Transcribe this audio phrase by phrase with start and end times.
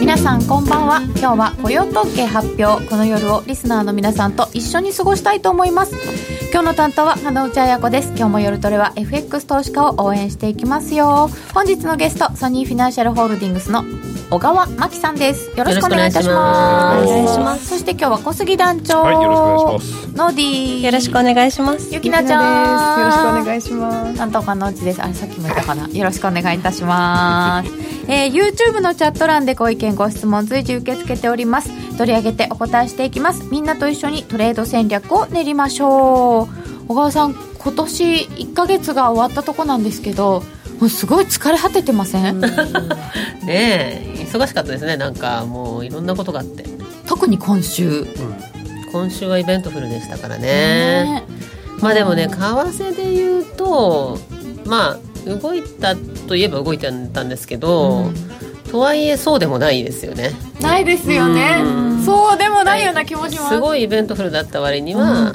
[0.00, 1.02] 皆さんこんばんは。
[1.02, 5.94] 今日は雇用統計発表この夜をリスナーの皆さんと一緒に過ごしたいと思います。
[6.50, 8.08] 今日の担当は花内彩子です。
[8.16, 11.30] 今日も夜トレは FX 投資家を応援していきますよ。
[11.54, 13.84] 本日のゲストソニーフィナンシャルホールディングスの
[14.30, 15.50] 小川真紀さんです。
[15.58, 17.10] よろしくお願いいたします。
[17.10, 17.66] よろしくお願いします。
[17.66, 20.16] そして今日は小杉団長、はいよろしくお願いします。
[20.16, 20.82] ノーディー。
[20.82, 21.92] よろしくお願いします。
[21.92, 23.00] ゆきなちゃん。
[23.00, 24.16] よろしくお願いします。
[24.16, 25.02] 担当のうちです。
[25.02, 25.88] あれさっきも言ったかな。
[25.88, 27.72] よろしくお願いいたします、
[28.06, 31.98] えー、YouTube のチャット欄でご意見ご質問随時受け付けております。
[31.98, 33.48] 取り上げてお答えしていきます。
[33.50, 36.48] みんなと一緒にトレード戦略を練りましょう。
[36.86, 40.42] 小川さん今年1ヶ月が終わったとこなんですけど
[40.80, 42.48] もうすごい疲れ果ててません、 ね
[43.46, 44.96] え忙しかったですね。
[44.96, 46.64] なんかもういろんなことがあって。
[47.06, 48.06] 特に今週。
[48.92, 50.42] 今週はイベントフルでしたからね。
[50.42, 51.24] ね
[51.80, 54.18] まあでもね為替で言うと
[54.64, 58.10] まあ動いたといえば動いてたんですけど、
[58.70, 60.32] とはいえそうでもないですよね。
[60.60, 61.56] ないですよね。
[61.62, 62.02] うん。
[62.04, 63.48] そうでもないような気もします。
[63.50, 65.34] すごいイベントフルだった割には、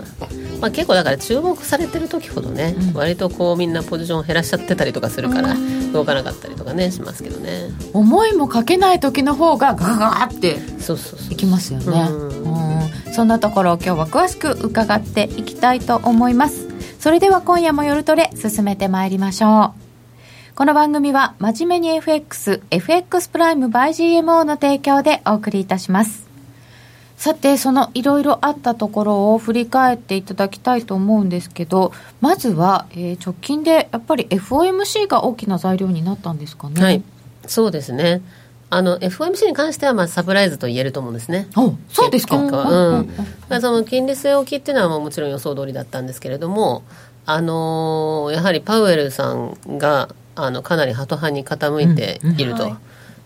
[0.66, 2.94] まあ、結構だから注目されてる時ほどね、うん。
[2.94, 5.56] 割とこうみんなポジションを減らしちゃってたりとかするから、
[5.94, 7.70] 動かなかったりとかねしますけどね。
[7.94, 11.34] 思いもかけない時の方がガガガーってそうそうそう。
[11.34, 12.10] いきますよね、
[13.14, 16.68] そんなところを今日は詳しく伺っていきたいと思います。
[17.00, 20.56] それでは今夜も夜トレ進めてまいりましょう。
[20.56, 26.25] この番組は真面目に FXFX プライム by GMO の提供でお送りいたします
[27.18, 36.82] さてそのいろいろあったところを振り返っていただきたいと思うんですけどまずは、えー直近でやっぱり FOMC が大きな材料になったんですかね？
[36.84, 37.02] はい。
[37.48, 38.22] そうですね。
[38.70, 41.48] あの FOMC に関してはまあサプライズと言えると思うんですね。
[41.56, 42.36] おそうですか。
[42.38, 42.42] う
[43.02, 43.10] ん。
[43.62, 46.84] その金利据え置きっていうのはもちろん予想通りだったんですけれども、
[47.26, 52.76] あのーやはりパウエルさんがあのかなりハト派に傾いていると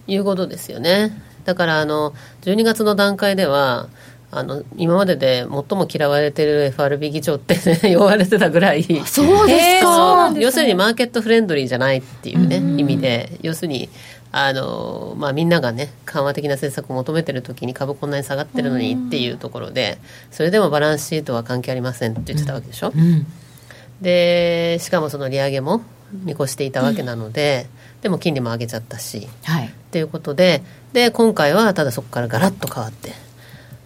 [0.06, 1.24] いうことですよね。
[1.50, 3.90] だからあの12月の段階では
[4.30, 8.84] あの今までで最も嫌われてる FRB 議長って、ね、 言われてたぐらい。
[9.08, 13.32] そうですか、要するにマーケットフレンドリーじゃないっていうね、意味で。
[13.42, 13.90] 要するに
[14.32, 19.98] あの、まあ、みんながね緩和的な政策を求めてる時に株こんなに下がってるのにっていうところで
[20.30, 23.26] それでもバランスシートは関係ありませんって言ってたわけでしょ、うん。
[24.02, 27.68] でしかもその利上げも見越していたわけなので、
[28.02, 30.62] でも金利も上げちゃったしはいということで
[30.94, 33.12] で今回はただそこからガラッと変わって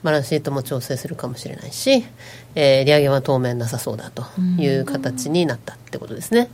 [0.03, 2.05] バランスシートも調整するかもしれないし、
[2.55, 4.25] えー利上げは当面なさそうだと
[4.59, 6.49] いう形になったってことですね。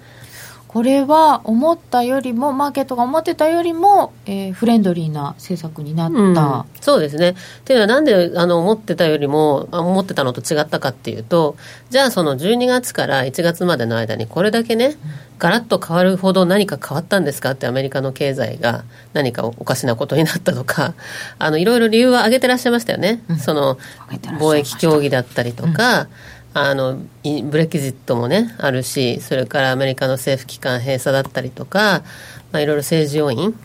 [0.70, 6.66] これは思ったよりもマーケットが思ってたよりも、えーフレンドリーな政策になった、うん。
[6.80, 7.32] そうですね。
[7.32, 7.36] っ
[7.66, 11.58] ていうのはなんであの思ってたよりもあ思ってたのと違ったかっていうと
[11.90, 14.96] じゃあその12月から1月までの間にこれだけね
[15.40, 20.94] ガラッと変わるほど何か変わったんですかってアメリカの経済が何かおかしなことになったとか
[21.40, 23.24] あのいろいろ理由は挙げてらっしゃいましたよね。
[23.40, 24.78] その挙げてらっしゃいました。
[24.78, 26.10] 貿易協議だったりとか、
[26.54, 32.04] あのブレキジットもねあるしそれからアメリカの政府機関閉鎖だったりとか、
[32.52, 33.56] まあ、いろいろ政治要因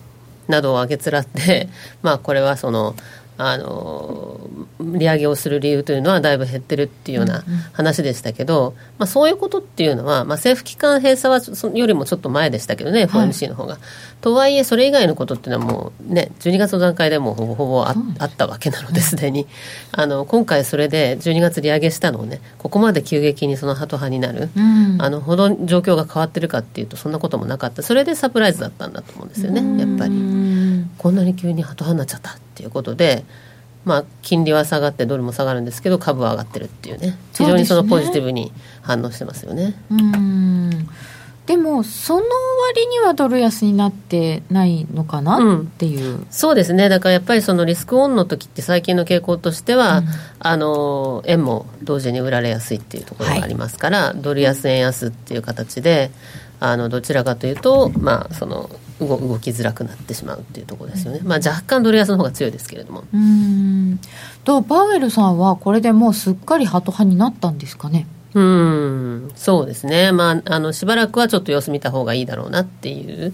[0.49, 1.69] などを挙げつらって、
[2.03, 2.95] まあ、これはその
[3.37, 4.41] あの
[4.81, 13.79] 利上げをする理由というのはだいぶ減ってるっていうような話でしたけど、まあ、そういうことっていうのは、まあ、政府機関閉鎖はそよりもちょっと前でしたけどね、FOMC の方が。
[14.21, 19.47] とはいえそれ以外のことっていうのはもうね12月の段階でもうほぼほぼあ,、あったわけなのですでに。
[19.93, 24.97] あの今回それで12月利上げしたのをねここまで急激にそのハト派になる、うん。
[24.99, 27.83] あのほど状況が変わってるかっていうとそんなこともなかった。
[27.83, 30.13] それでサプライズだったんだと思うんですよねやっぱり。
[30.85, 33.25] うんこんなに急にハト派になっちゃったっていうことで、
[33.85, 37.19] まあ、金利は下がってドルも下がるんですけど株は上がってるっていうね。
[37.35, 38.53] 非常にそのポジティブに
[38.83, 39.75] 反応してますよね。
[39.91, 40.89] うん。
[41.47, 42.23] でもその
[42.69, 45.61] 割にはドル安になってないのかな、うん。
[45.61, 46.25] っていう。
[46.31, 46.89] そうですね。
[46.89, 50.03] だからやっぱりそのリスクオンの時って最近の傾向としては、
[50.39, 56.11] あの円も同時に売られやすいっていうところがありますから、ドル安円安っていう形で
[56.61, 58.71] あのどちらかというと、まあ、その
[59.01, 63.05] 動動きづらくなってしまうっていうところですよね、まあ、若干ドル安の方が強いですけれども。
[63.13, 63.99] うん。
[64.45, 68.07] とパウエルさんはこれでもうすっかりハト派になったんですかね？
[68.35, 69.31] うん。
[69.37, 73.33] そうですね、まあ、あのしばらくはちょっと様子見た方がいいだろうなっていう、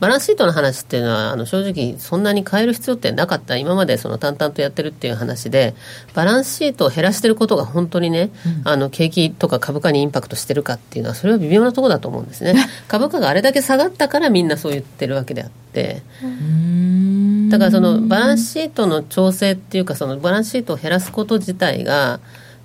[0.00, 3.56] バランスシートの話っていうのはあの正直そんなに変える必要ってなかった。
[3.56, 5.74] 今までその淡々とやってるっていう話で
[6.14, 8.30] バランスシートを減らしてることが本当にね、
[8.64, 12.54] あの景気とか株価にインパクトしてるかっていうのはそれは微妙なところだと思うんですね。
[12.88, 16.02] 株価があれだけ下がったからみんなそう言ってるわけであって。
[16.24, 17.48] うん。
[17.48, 22.18] だからそのバランスシートの調整っていうかそのバランスシートを減らすこと自体が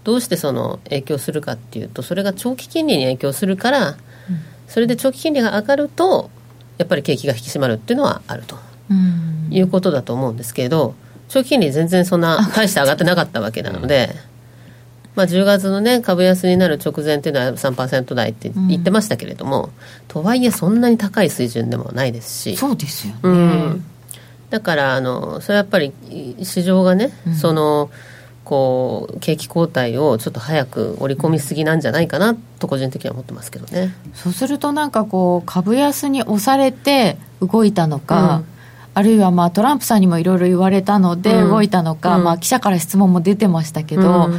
[0.07, 3.97] どうしてその影響するかっていうとそれが長期金利に影響するから
[4.65, 6.29] それで長期金利が上がると
[6.77, 8.55] やっぱり景気が引き締まるっていうのはあると。
[9.49, 10.95] いうことだと思うんですけど
[11.27, 14.15] 長期金利全然そんな大して上がってなかったわけなので。
[15.15, 19.71] まあ、10月の、ね、株安になる直前っていうのは3%台って言ってましたけれども、うん、
[20.07, 22.55] とはいえそんなに高い水準でもないですし。
[22.55, 23.85] そうですよね、うん、
[24.51, 25.91] だからあのそれはやっぱり
[26.43, 27.89] 市場がね、うん、その
[28.47, 33.93] こう景気後退をちょっと早く織り込みすぎなんじゃないかなと個人的には思ってますけどね。
[34.13, 38.43] そうするとなんかこう株安に押されて動いたのか、
[38.93, 44.29] あるいはまあトランプさんにもいろいろ言われたので動いたのか、まあ、記者から質問も出てましたけど、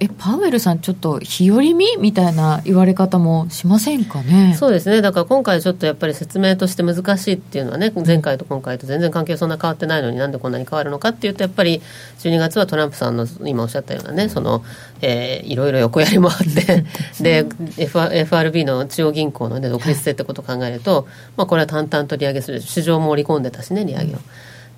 [0.00, 4.54] えパウエルさん、ちょっと日和見みたいな言われ方もしませんかね？
[4.58, 11.80] そうですね、だから今回、ちょっとやっぱり説明として難しいっていうのはね、前回と今回と全然関係そんな変わってないのに、なんでこんなに変わるのかっていうと、やっぱり
[12.18, 14.62] 12月はトランプさんの今おっしゃったようなね、その
[15.02, 16.84] えー、いろいろ横やりもあって
[17.22, 17.46] で、
[17.78, 21.06] FRB の中央銀行の、ね、独立性ってことを考えると、
[21.36, 24.16] まあ、これは淡々と利上げする、市場も織り込んでたしね、利上げを。
[24.16, 24.20] っ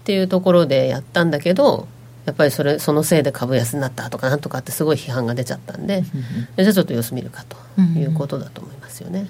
[0.04, 1.86] ていうところでやったんだけど、
[2.28, 9.28] やっぱりそれそのせいで株安になったとかなんとかってすごい批判が出ちゃったんで、じゃあちょっと様子見るかということだと思いますよね。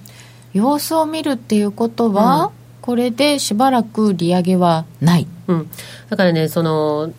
[0.53, 2.50] 様子を見るっていうことは、うん、
[2.83, 5.71] これでしばらく利上げはない、うん、
[6.09, 7.12] だからねその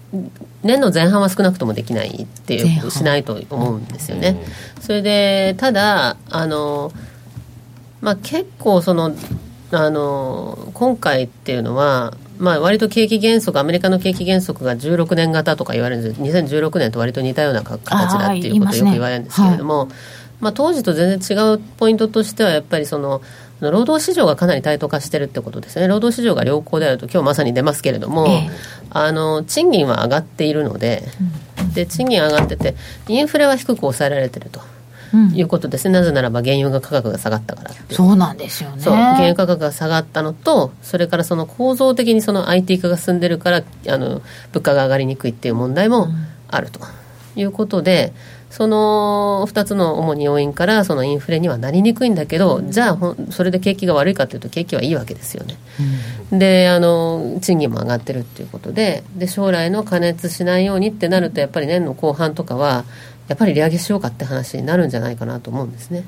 [0.63, 4.43] 年の前半は少なくともできないっていうしないと思うんですよね。
[4.81, 6.91] それでただあの、
[8.01, 9.15] まあ、結構その
[9.71, 19.99] あの今回っていうのはまあ、割と景気減速、アメリカの景気減速が16年型とか言われるんです2016年と割と似たような形だっていうことをよく言われるんですけれども、ねはい、
[20.39, 23.21] まあ、当時と全然違うポイントとしては、やっぱりその、
[23.59, 28.49] 労働市場がかなり対等化してるってことですね、労働市場が良好であると、今日まさに出ますけれども、ええ、
[28.91, 31.03] あの賃金は上がっているので、
[31.73, 32.75] で賃金上がってて、
[33.09, 34.61] インフレは低く抑えられてると。
[35.33, 38.83] いうことですね、なぜならば原油が価格が下がったからそうなんですよね。
[38.83, 44.21] 原油価格が下がったのとそれからその構造的にその IT 化が進んでるからあの
[44.51, 46.07] 物価が上がりにくいっていう問題も
[46.47, 46.79] あると
[47.35, 48.13] いうことで、
[48.49, 55.55] その2つの主に要因からそのインフレにはなりにくいんだけど、じゃあそれで景気が悪いかというと景気はいいわけですよね、
[56.31, 62.85] うん、であの賃金も上がってるっていうことでで将来の加熱しないようにってなるとやっぱり年の後半とかは
[63.29, 66.03] やっぱり利上げしようかって話になるんじゃないかなと思うんですね。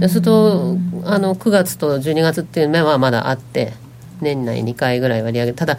[0.00, 3.72] そうするとあの9月と12月っていう目はまだあって
[4.20, 5.52] 年内2回ぐらいは利上げ。
[5.54, 5.78] ただ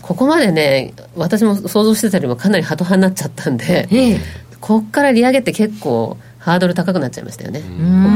[0.00, 4.20] ここまでね私も想像してたよりもかなりハト派になっちゃったんで、ええ、
[4.60, 7.60] ここから利上げって結構ハードル高くなっちゃいましたよね。
[7.60, 7.66] こ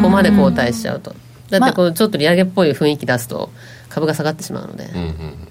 [0.05, 1.15] こまで後退しちゃうと。
[1.51, 3.51] だってこうちょっと利上げっぽい雰囲気出すと
[3.91, 4.89] 株が下がってしまうので、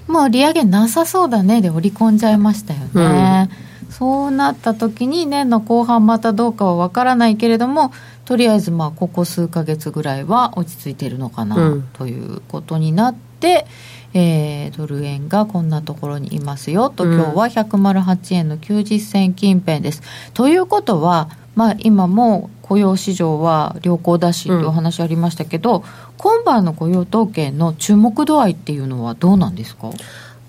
[0.08, 1.62] もう利上げなさそうだね。
[1.62, 3.66] で織り込んじゃいましたよね、うん
[3.98, 7.94] そうなった時に年の後半またどうかは分からないけれども
[8.26, 13.66] とりあえずまあここ数か月ぐらいは落ち着いているのかな、ということになって、
[14.14, 16.90] えー、ドル円がこんなところにいますよ。
[16.90, 20.02] と、今日は108円の90銭近辺です。
[20.34, 25.84] ということは、まあ、今も雇用市場は良好だしというお話ありましたけど、うん、
[26.18, 29.92] 今晩の雇用統計の注目度合いっていうのはどうなんですか？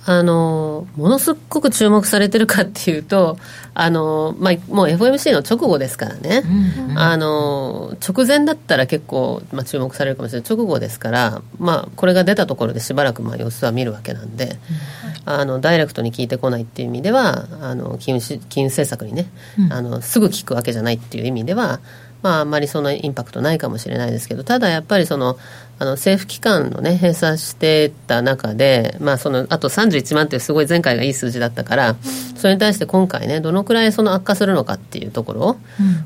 [0.08, 3.38] あのものすごく注目されてるかっていうと
[3.74, 6.42] あの、まあ、もう FOMC の直後ですからね、
[6.78, 10.48] うんうん、あの直前だったら結構、まあ、注目されるかもしれない。
[10.48, 14.58] 直後ですから、まあ、これが出たところでしばらくまあ様子は見るわけなんで、
[15.26, 19.26] うん、あのダイレクトに聞いてこないっていう意味ではあの金融金融政策にね、
[19.58, 21.80] うん、あのすぐ聞くわけじゃないっていう意味では
[22.26, 25.38] まあ、あんまりそのインパクトないかもしれないですけどただやっぱりその
[25.78, 31.96] あの政府機関のね閉鎖してた中で、まあ、そのあと31万っていうすごい前回がいい数字だったから、
[32.34, 35.56] それに対して今回ねどのくらいその悪化するのかっていうところ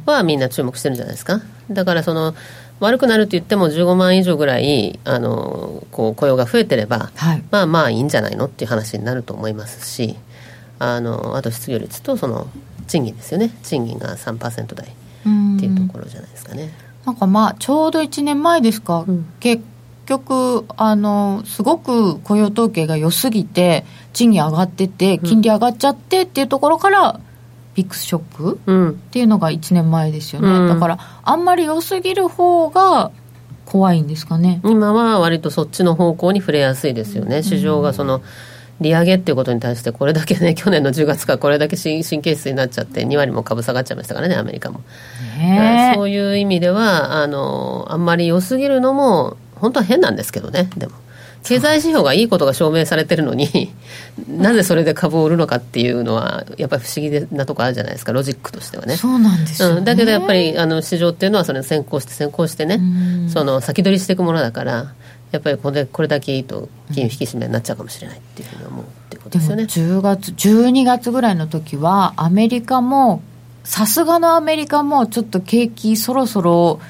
[0.05, 1.41] はみんな注目してるんじゃないですか。
[1.71, 2.35] だからその
[2.81, 10.17] 悪くなると言っても15万以上ぐらいあのこう雇用が増えてれば、はい、まあまあいいんじゃないのっていう話になると思いますし
[10.79, 12.49] あのあと失業率とその
[12.89, 13.51] 賃金ですよね。
[13.63, 14.89] 賃金が3%台
[15.21, 16.73] っていうところじゃないですかね。
[17.05, 19.63] なんかまあちょうど1年前ですか、うん、結
[20.07, 27.21] 局あのすごく雇用統計が良すぎて賃金上がってて金利上がっちゃってっていうところから、
[27.75, 33.13] ビックスショック、うん、っていうのが1年前ですよね、うん、だからあんまり良すぎる方が
[33.65, 34.61] 怖いんですかね。
[34.65, 38.21] 今は割とそっちの方向に触れやすいですよね、市場がその、
[38.81, 44.81] 利上げっていうことに対してこれだけね 去年の10月からこれだけ神経質になっちゃって2割も株下がっちゃいましたからねアメリカも、
[45.95, 50.93] そういう意味ではあのあんまり良すぎるのも本当は変なんですけどねでも。
[51.43, 53.73] 経済指標がいいことが証明されてるのに、
[54.29, 58.97] なぜそれで株を売るのかっていうのは、やっぱり不思議なとこあるじゃないですか、ロジックとしてはね。
[58.97, 59.79] そうなんですよ、ね。
[59.79, 62.81] うん、だけどやっぱりあの市場っていうのは、それ先行して先行してね、
[63.33, 64.93] その先取りしていくものだから、
[65.33, 69.65] やっぱりこれこれだけいいと、金融引き締めになっちゃうかもしれないっていうふうに思うってことですよね。
[69.65, 73.23] 10月12月ぐらいの時はアメリカも
[73.65, 76.81] さすがのアメリカもちょっと景気そろそろ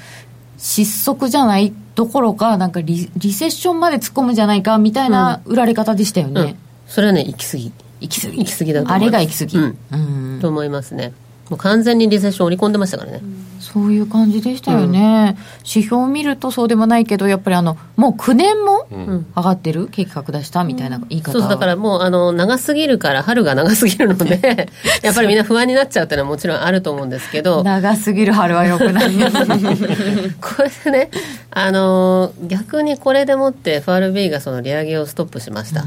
[0.57, 6.57] 失速じゃないどころかなんかリリセッションまで突っ込むんじゃないかみたいな売られ方でしたよね、うん、
[6.87, 7.73] それはね、行き過ぎ。
[8.01, 8.39] 行き過ぎ。
[8.39, 9.11] 行き過ぎだと思あいます。
[9.11, 9.79] れが行き過ぎ、うん。
[10.35, 10.41] うん。
[10.41, 11.13] と思いますね。
[11.51, 13.21] もう完全にリセッション織り込んでましたからね。
[13.61, 18.89] そういう感じでしたよね、指標を見るとそうでもないけどやっぱりあのもう9年も
[19.37, 19.87] 上がってる？
[19.89, 24.69] 景気拡大したみたいな言い方、そうだからもうあの長すぎるから春が長すぎるので
[25.03, 27.63] やっぱりみんな不安になっちゃうっていうのはもちろんあると思うんですけど。
[27.63, 29.11] 長すぎる春はよくない。
[30.41, 31.11] これでね
[31.51, 35.85] あの逆にこれでもって FRB がその利上げをストップしました、っ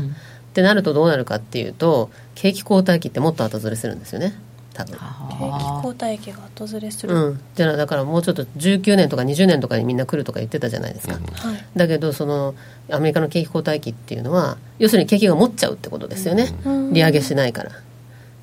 [0.53, 4.34] てなるとどうなるかっていうと景気後退期ってもっと後ずれするんですよね
[4.74, 4.98] 多分。
[4.98, 11.65] 景気後退期が後ずれする、うん、じゃあだからもうちょっと19年とか20年とかにみんな来るとか言ってたじゃないですか、はい。
[11.75, 12.56] だけどその
[12.92, 16.53] アメリカの景気後退期っていうのは要するに景気が持っちゃうってことですよね、
[16.92, 17.72] 利上げしないから。
[17.72, 17.74] っ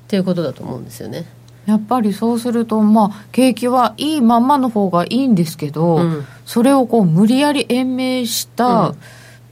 [0.07, 1.25] ていうことだと思うんですよね。
[1.65, 6.25] やっぱりそうすると、まあ、景気はいいまんまの方がいいんですけど、うん。
[6.45, 8.93] それをこう無理やり延命した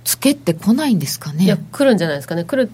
[0.04, 1.46] ツケって来ないんですかね。
[1.46, 2.44] いや来るんじゃないですかね。
[2.44, 2.72] 来る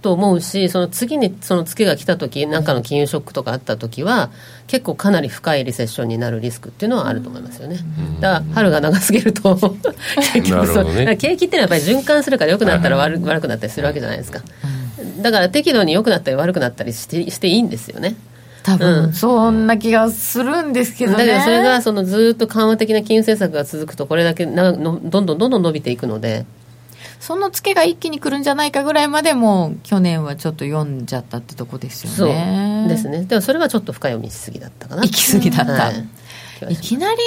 [0.00, 4.30] と思うしその次にそのツケが来た時何かの金融ショックとかあった時は
[4.66, 7.78] 結構かなり深いリセッションになるリスクっていうのはあると思いますよね、
[8.20, 11.16] だから春が長すぎると結局そう、ね。
[11.16, 14.40] 景気っていうのはやっぱり循環するから良くなったら悪,、悪くなったりするわけじゃないですか、
[15.20, 18.16] だから適度に良くなったり悪くなったりしてしていいんですよね。
[18.62, 19.12] 多分、うん。
[19.12, 21.18] そんな気がするんですけどね。
[21.18, 26.44] だけどそれがそのずっと緩和的な金融政策が続くとこれだけなのどんどんどんどん伸びていくので
[27.20, 32.86] そのツケが一気に来るんじゃないかぐらいまでもう去年はちょっと読んじゃったってとこですよそうね。
[32.88, 33.24] ですね。
[33.24, 35.02] でもそれはちょっと深読みしすぎだったかな。
[35.02, 35.72] 行き過ぎだった。
[35.72, 35.92] は
[36.70, 36.72] い。
[36.72, 37.18] いきなり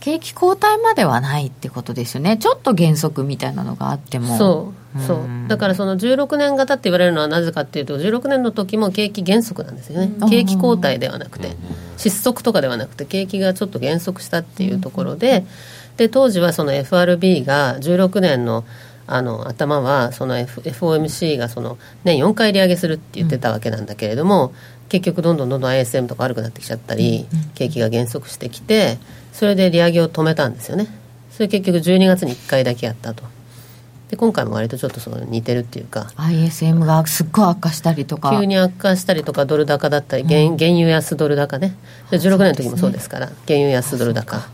[0.00, 2.38] 景気後退まではないってことですよね。
[2.38, 4.36] ちょっと減速みたいなのがあっても。
[4.36, 5.20] そうそう。
[5.20, 10.30] うんだからその16年型って言われるのはなぜかっていうと16年の時も景気減速なんですよね、うん。
[10.30, 11.56] 景気後退ではなくて
[11.96, 15.44] 失速とかではなくて景気がちょっと減速したっていうところで
[15.96, 18.64] で当時はその FRB が16年の
[19.12, 24.52] あの頭はその、F、FOMC がその年4回利上げするって言ってたわけなんだけれども、
[24.90, 28.98] 結局どんどんどんどん ISM とか悪くなってきちゃったり、景気が減速してきて
[29.32, 30.88] それで利上げを止めたんですよね。
[31.30, 33.22] それ結局12月に1回だけやったと。
[34.10, 38.36] で今回も割とちょっとその似てるっていうか ISM がすっごい悪化したりとか。
[38.36, 41.76] 急に悪化したりとかドル高だったり原,、原油安ドル高ね。
[42.10, 44.48] で16年の時もそうですから原油安ドル高。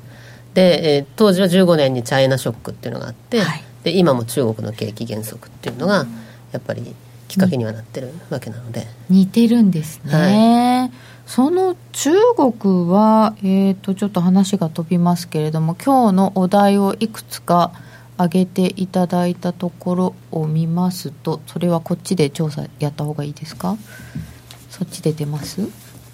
[0.53, 6.07] で、えー当時は15年にチャイナショックっていうのがあって、はいで今も中国の景気減速っていうのが
[6.51, 6.83] やっぱり
[7.29, 10.91] きっかけにはなってるわけなので、似てるんですね、
[11.25, 17.71] その中国は、えー、とちょっと話が飛びますけれども今日のお題をいくつか
[18.17, 23.77] 挙げていただいたところを見ますとそれはこっちで調査やった方がいいですか？
[24.69, 25.61] そっちで出ます？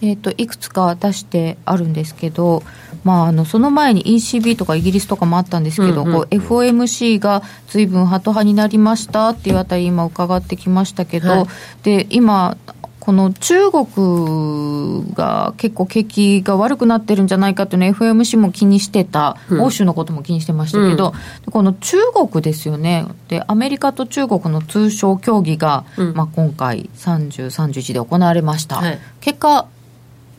[0.02, 2.64] えー、といくつか出してあるんですけど、
[3.04, 11.46] まあ、あのその前に ECB とかイギリスとかもあったんですけど、うんうんこう FOMC が随分ハト派になりましたっていうあたり今伺ってきましたけど、はい。
[11.84, 12.56] で今
[12.98, 19.62] この中国が結構景気が悪くなってるんじゃないかっていうのは FOMC も気にしてた、うん。
[19.62, 21.12] 欧州のことも気にしてましたけど、
[21.44, 23.06] でこの中国ですよね。
[23.28, 26.14] でアメリカと中国の通商協議が、うん。
[26.14, 28.98] まあ、今回30、31で行われました、はい。
[29.20, 29.68] 結果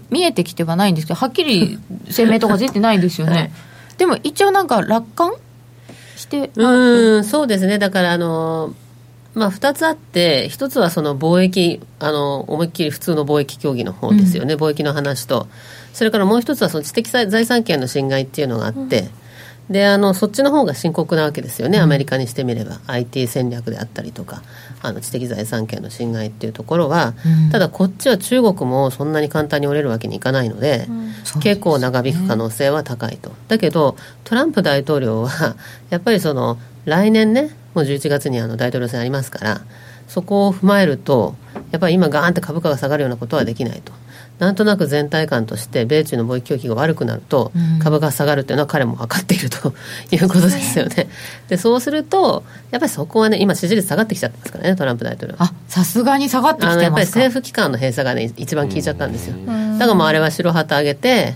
[0.09, 1.79] 見えてきてはないんですけどはっきり
[2.15, 3.51] 声明とか出てないですよね、 はい。
[3.97, 5.33] でも一応なんか楽観
[6.15, 7.77] してうーんそうですね。
[7.79, 8.73] だからあの
[9.35, 15.47] まあ、2つあって、1つはその貿易あの、思いっきり普通の貿易協議の方ですよね、貿易の話と、
[15.91, 19.09] それからもう1つはその知的財産権の侵害っていうのがあって、
[19.69, 24.43] であのそっちの方が深刻なわけですよね、アメリカにしてみれば、IT 戦略であったりとか、
[24.83, 30.87] あの知的財産権の侵害っていうところは、うんただこっちは中国もそんなに簡単に折れるわけにいかないので、
[31.23, 33.31] そう結構長引く可能性は高いと。
[33.47, 35.55] だけど、トランプ大統領は、
[35.89, 39.61] やっぱりその来年ね、もう11月にあの大統領選ありますから、
[40.07, 41.35] そこを踏まえると、
[41.71, 43.93] やっぱり今、ガーンって株価が下がるようなことはできないと。
[44.39, 49.73] なんとなく全体感として、米中の貿易協議が悪くなるとうん、株価が下がるというのは彼も分かっていると
[50.11, 51.07] いうことですよね。
[51.47, 55.35] で、そうすると、やっぱりそこはね、今、支持率下がってきちゃってますからね、トランプ大統領。
[55.39, 59.35] あさすがに下がってきあのやっぱりてますか政府機関の閉鎖がね、一番効いちゃったんですよ。
[59.45, 61.35] だからもうあれは白旗上げて、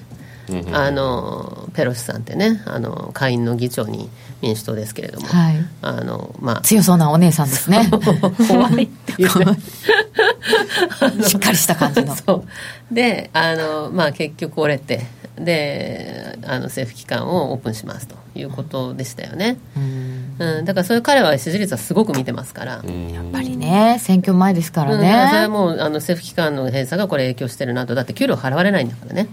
[0.73, 4.09] あのペロシさんってねあの下院の議長に
[4.41, 5.55] 民主党ですけれども、はい。
[5.81, 7.89] あのまあ、強そうなお姉さんですね。
[8.47, 9.57] 怖いっていうね。
[11.25, 12.15] しっかりした感じの。
[12.17, 12.45] そ
[12.91, 12.93] う。
[12.93, 15.05] であの、まあ、結局折れて
[15.37, 27.93] であの政府機関をオープンしますということでしたよね、うん、だからそういう彼は支持率はすごく見てますから、やっぱりね選挙前ですからうん、だからそれはね、もうあの政府機関の閉鎖がこれ影響してるなと。
[27.93, 29.27] だって給料払われないんだからね、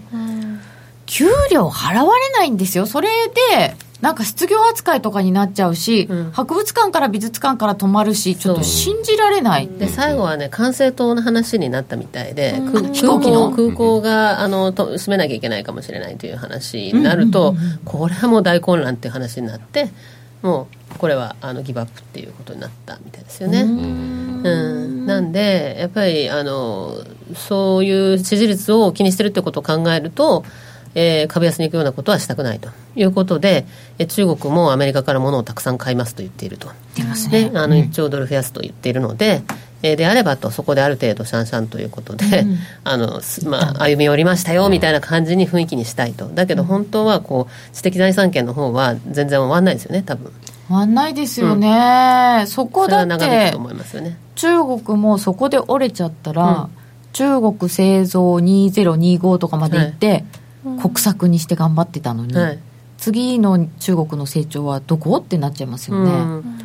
[1.05, 2.85] 給料払われないんですよ。
[2.85, 3.09] それ
[3.49, 6.31] でなんか失業扱いとかになっちゃうし、うん。
[6.31, 13.51] 博物館から美術館から泊まるしちょっと信じられない、で最後はね管制塔の話になったみたいで、空飛行機の。
[13.51, 19.89] 空港があのと閉めなきゃいけないかもしれないという話になると、これはもう大混乱っていう話になって
[20.41, 23.61] もうこれはあのギブアップっていうことになったみたいですよね。
[23.61, 26.97] うん、なんでやっぱりあの
[27.33, 30.43] そういう支持率を気にしてるってことを考えると、
[30.95, 33.65] えー株安に行くようなことはしたくないということで、
[33.99, 36.69] えー中国もアメリカから物をたくさん買いますと言っていると。
[36.95, 37.49] 出ますね。
[37.49, 39.43] であの1兆ドル増やすと言っているので、
[39.83, 42.45] えーであればとそこである程度シャンシャンということで、
[42.83, 46.27] あのすまあ、歩み寄りましたよみたいな感じに雰囲気にしたいと。
[46.27, 50.31] だけど本当はこう知的財産権の方は全然終わんないですよね多分。
[50.67, 54.17] 終わんないですよね、そこそれはだって長引くと思いますよね。
[54.33, 56.69] 中国もそこで折れちゃったら、
[57.13, 60.25] 中国製造2025とかまで行って、
[60.81, 62.59] 国策にして頑張ってたのに、はい。
[62.97, 65.17] 次の中国の成長はどこ？
[65.17, 66.59] ってなっちゃいますよね、うん。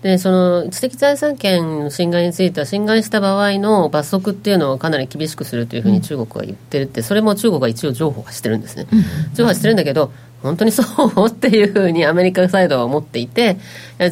[0.00, 8.86] でその知的財産権の侵害については侵害した場合の罰則っていうのをかなり厳しくするというふうに中国は言ってるってそれも中国は一応譲歩はしてるんですね、
[9.34, 10.10] 譲歩はしてるんだけど
[10.42, 13.58] 本当にそうっていうふうにアメリカサイドは思っていて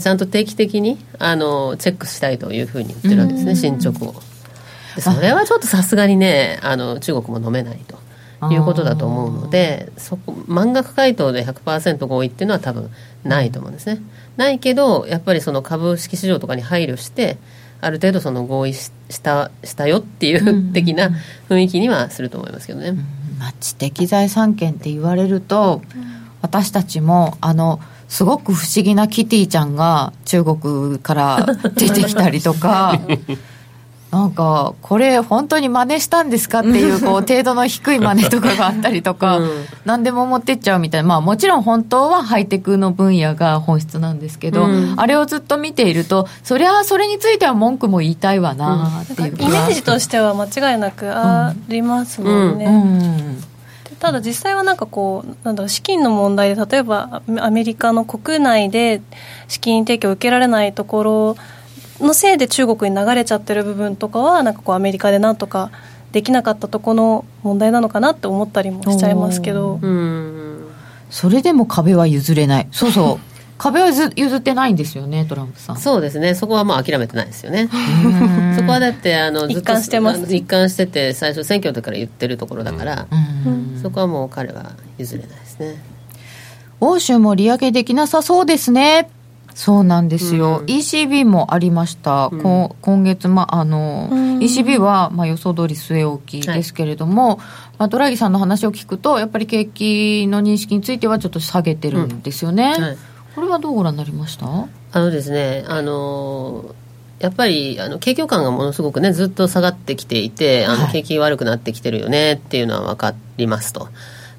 [0.01, 4.15] ちゃんと定期的にあのチェックしたいというふうに言ってるわけですね、進捗を。
[4.97, 7.99] でそれはちょっとさすがにねあの中国も飲めないと
[8.51, 12.91] いうことだと思うのでそこ満額回答で100%合意っていうのは多分
[13.25, 14.01] ないと思うんですね、
[14.37, 17.37] ないけどやっぱりその株式市場とかに配慮して
[17.81, 21.11] ある程度その合意ししたしたよっていう的な
[21.49, 22.93] 雰囲気にはすると思いますけどね、
[23.39, 25.83] まあ、知的財産権って言われると、
[26.43, 33.01] 私たちもあのすごく不思議なキティちゃんが中国から出てきたりとか
[34.11, 39.51] なんかこれ本当に真似したんですかっていうこう 程度の低い真似とかがあったりとか、うん。
[39.85, 41.09] 何でも持ってっちゃうみたいな。
[41.09, 44.95] まあもちろん本当はハイテクの分野が本質なんですけど、うん。
[44.97, 53.45] あれをずっと見ているとそりゃそれについては文句も言いたいわなっていうか、イメージとしては間違いなくありますもんね、うん。
[54.01, 59.03] ただ実際はなんかこうなんだろう資金の問題で例えばアアメリカの国内で
[59.47, 61.37] 資金提供を受けられないところ
[62.01, 65.71] のせいで中国に流れちゃってる部分とかはなんかこうアメリカでなんとか
[66.13, 69.79] できなかったところの問題なのかなって思ったりもしちゃいますけど。
[69.81, 70.67] うん。
[71.11, 72.69] それでも壁は譲れない。
[72.73, 73.27] そうそう。
[73.59, 75.77] 壁は譲譲ってないんですよねトランプさん。
[75.77, 76.35] そうですね。
[76.35, 77.69] そこはもう諦めてないですよね。
[78.57, 80.35] そこはだってあのずっと一貫してます。
[80.35, 83.79] 一貫してて最初選挙の時から言ってるところだから、うん。
[83.83, 85.77] そこはもう彼は譲れないですね。
[86.81, 89.11] 欧州も利上げできなさそうですね
[89.61, 90.65] そうなんですよ、うん。
[90.65, 92.43] ECB もありました、うん。
[92.43, 94.39] こ今月、ま、あのうん。
[94.39, 97.37] ECB は、まあ、予想通り据え置きですけれども、
[97.77, 102.97] まあ、ドラギさんの話を聞くとやっぱり景気の認識についてはちょっと下げてるんですよね、はい。
[103.35, 104.47] これはどうご覧になりました？
[104.47, 106.75] あのですね、あの
[107.19, 110.93] やっぱりあの景況感がものすごくねずっと下がってきていてあのはい。
[110.93, 113.91] 景気悪くなってきてるよねっていうのは分かりますと。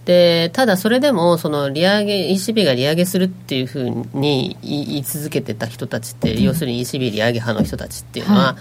[0.05, 8.55] でただそれでもその利上げ ECB が利上げするっていうふうに言い続けてた人たちって、要するに ECB 利上げ派の人たちっていうのは、はい。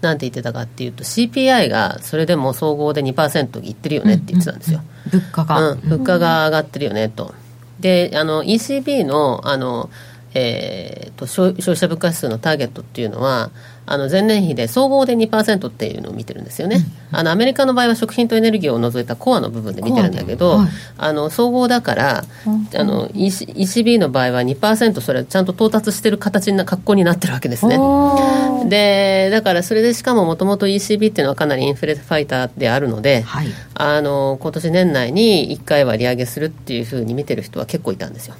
[0.00, 4.80] なんて言ってたかっていうと CPI がそれでも総合で2%いってるよねって言ってたんですよ。
[5.10, 7.34] 物価が、うん、物価が上がってるよねと。
[7.80, 9.90] で、あの ECB のあの、
[10.34, 13.50] えー、と消消費者物価指数のターゲットっていうのは、
[13.86, 20.68] あの前年比で総合で2%っていうのを見てるんですよね、あのアメリカの場合は食品とエネルギーを除いたコアの部分で見てるんだけど、はい
[20.98, 22.24] あの総合だから、
[22.74, 27.78] あの EC ECB の場合は2%それちゃんと到達してる形な格好になってるわけですね。
[28.68, 33.48] でだからそれでしかももともと ECB っていうのはかなりインフレファイターであるので、はい。
[33.74, 38.34] あの今年年内に1回は利上げするっていうふうに見てる人は結構いたんですよ。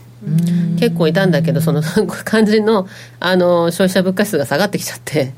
[0.79, 1.83] 結構いたんだけどその
[2.29, 2.87] 肝心の
[3.21, 5.33] あの消費者物価指数が下がってきちゃって、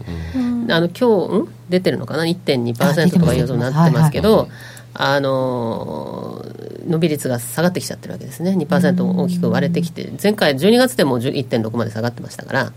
[0.71, 1.49] あの今日ん？
[1.69, 4.49] 出てるのかな？1.2%とかいう予想になってますけど、
[4.95, 6.45] あの
[6.89, 8.53] 伸び率が下がってきちゃってるわけですね。
[8.59, 10.11] 2%大きく割れてきて。
[10.21, 12.73] 前回12月でも1.6まで下がってましたから。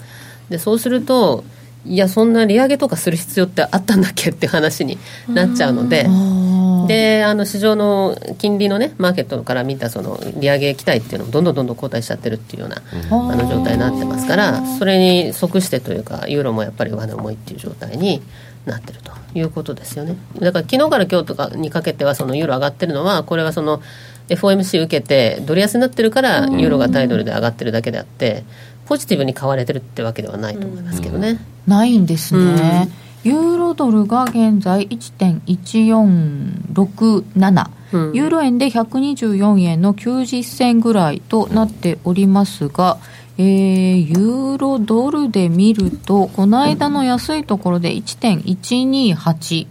[0.50, 1.44] でそうすると
[1.86, 4.30] いやそんな利上げとかする必要ってあったんだっけ？
[4.32, 4.98] っていう話に
[5.30, 6.06] なっちゃうので。
[6.88, 18.22] であの市場の金利のねマーケットから見たその利上げ期待っていうのもどんどんどんどん後退しちゃってるっていうようなあの状態になってますからそれに即してというかユーロもやっぱり上値重いっていう状態に
[18.66, 20.16] なってるということですよね。
[20.40, 23.82] だから昨日から今日とかにかけてはそのユーロ上がってるのはこれはその
[24.30, 28.44] FOMC 受けてドル安になってるからユーロが対ドルで上がってるだけであって
[28.86, 31.40] ポジティブに買われてるってわけではないと思いますけどね。
[31.68, 32.90] ないんですね。
[33.24, 42.98] ユーロドルが現在1.1467、うん、ユーロ円で124円の90銭ぐらいとなっておりますが、
[43.38, 49.68] えー、ユーロドルで見ると、この間の安いところで1.128、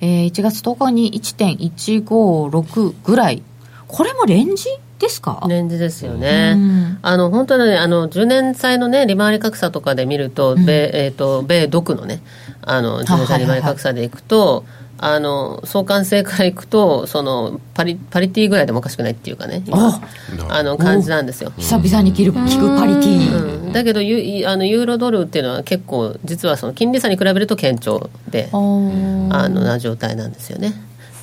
[0.00, 3.42] えー、1月10日に1.156ぐらい、
[3.88, 4.66] これもレンジ
[5.00, 5.44] ですか？
[5.48, 12.22] レンジですよね、うん、あの本当に、ね、あの10年債の、ね、利回り格差とかで見ると、うん、米えーと、米独のね、
[12.62, 14.64] あの10年債利回り格差でいくと、
[15.02, 21.52] あの相関性からいくとそのパリパリティぐらいでもおかしくないっていうかねあの感じなんですよ。
[21.56, 30.74] 久々に聞く聞くパリティ、うん、だけどユあのユーロドルっていうのは結構実はその金利差に比べると堅調であのな状態なんですよね。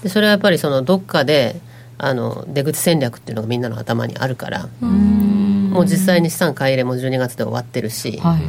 [0.01, 1.61] でそれはやっぱりそのどっかで
[1.99, 8.41] あの出口戦略っていうのがみんなの頭にあるからもう実際に資産買い入れも12月で終わってるし、はい、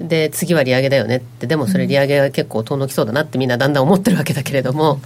[0.00, 1.46] で次は利上げだよねって。
[1.46, 5.00] でもそれ利上げが結構遠のきそうだなってみんなだんだん思ってるわけだけれども、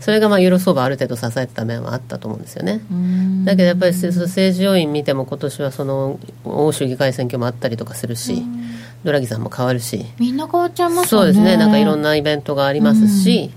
[0.00, 2.80] それがまあユーロ相場ある程度支えてた面はあったと思うんですよね。
[3.44, 8.42] だけどやっぱり政治要因見ても今年はその欧州議会選挙もあったりとかするし
[9.04, 10.06] ドラギさんも変わるし。
[10.18, 11.06] みんな変わっちゃいますね。
[11.08, 11.56] そうですね。
[11.56, 13.50] なんかいろんなイベントがありますし、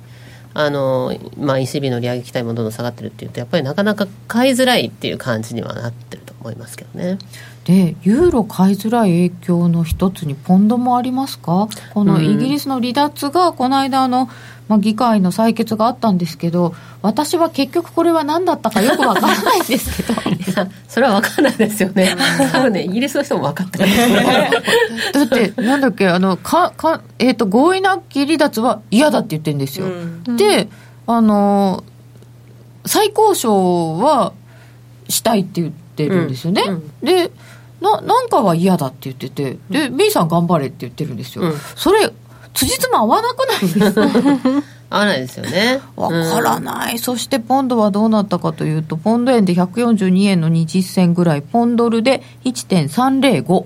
[0.54, 7.18] あの、まあ、ECB の利上げ期待もどんどん下がってるっていうとやっぱりなかなか買いづらいっていう感じにはなってると思いますけどね。
[7.66, 11.70] でユーロ買いづらい影響の一つにポンドもありますか？
[11.94, 14.30] このイギリスの離脱がこの間の、
[14.68, 20.14] まあ、議会の採決があったんですけど私は結局これは何だったかよくわからないんですけど。
[20.88, 22.16] それは分からないですよね。
[22.52, 23.90] 多分ねイギリスの人も分かってない
[25.14, 30.68] だってなんだっけあのかか、えーと、合意なき離脱は嫌だって言ってるんですよ、うん、で
[31.08, 31.84] あの
[32.86, 34.34] 最高賞は
[35.10, 36.74] したいって言ってるんですよね、うん。
[36.74, 37.32] うん、で
[37.84, 41.44] ななんかは嫌だって言っててで、B さん頑張れって言ってるんですよ、
[41.76, 42.10] それ
[42.54, 43.60] 辻褄合わなくない？
[43.60, 44.02] ですか
[44.90, 45.82] 合わないですよね。
[45.96, 53.66] わからない、うん、そしてポンドはどうなったかというとポンド円で142円の20銭ぐらいポンドルで1.305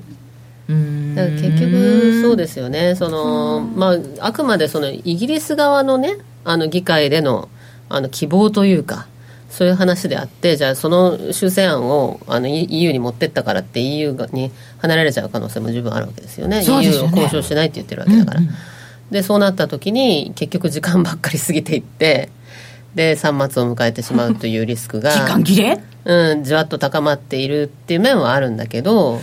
[0.68, 2.96] 結局そうですよね。
[2.96, 7.50] その、まあ、あくまでそのイギリス側のねあの議会での
[7.90, 9.08] あの希望というか
[9.50, 16.64] そういう話であってじゃあその修正案をあの EU に持ってったからって EU に離れれちゃう可能性も十分あるわけですよね。
[16.64, 16.86] よね。
[16.86, 18.40] EU を交渉しないって言ってるわけだから。
[18.42, 18.54] うんうん。
[19.12, 22.30] でそうなった時に結局時間ばっかり過ぎていって
[22.94, 25.80] で3末を迎えてしまうというリスクが時間切れ？
[26.04, 29.22] うんじわっと高まっているっていう面はあるんだけど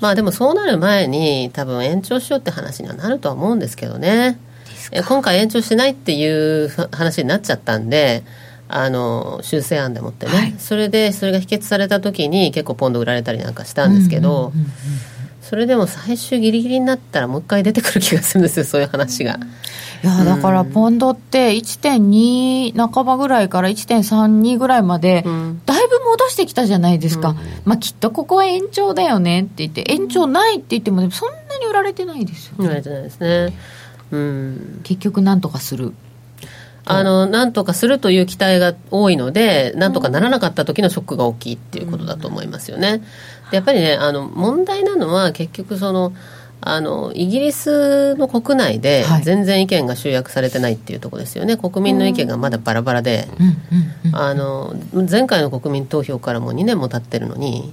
[0.00, 4.38] まあでもそうなる前に多分延長しようって話にはなるとは思うんですけどね。
[5.08, 8.22] 今回延長しないっていう話になっちゃったんで
[8.68, 14.72] あの修正案でもってね、はい、それでそれが否決された時に結構ポンド売られたりなんかしたんですけど、うんうんうんうん
[15.46, 19.38] それでも最終ギリギリになったらもう一回出てくる気がするんですよそういう話が。
[20.02, 32.66] いやだからポンドって1.2半ばぐらいから1.32ぐらいまでだいぶ戻してきたじゃないですか、うん、まあ、きっとここは延長だよねって言って延長ないって言ってもそんなに売られてないですよね。
[32.66, 33.56] 売られてないですね、
[34.10, 35.94] うん、結局なんとかする
[36.88, 43.02] あのなんとかするという期待が多いのでなんとかならなかった時のショックが大きいっていうことだと思いますよね。
[43.50, 46.12] やっぱりねあの問題なのは結局その
[46.60, 53.28] あのイギリスの国内で全然意見が集約されてないっていうところですよね、国民の意見がまだバラバラで、
[54.12, 54.74] あの
[55.08, 57.72] 前回の国民投票からも2年も経ってるのに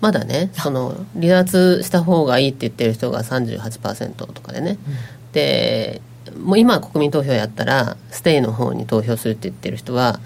[0.00, 4.78] まだねその離脱した方がいいって言ってる人が38%とかでね、
[5.32, 6.00] で
[6.32, 10.20] もう今国民投票やったらステイの方に投票するって言ってる人は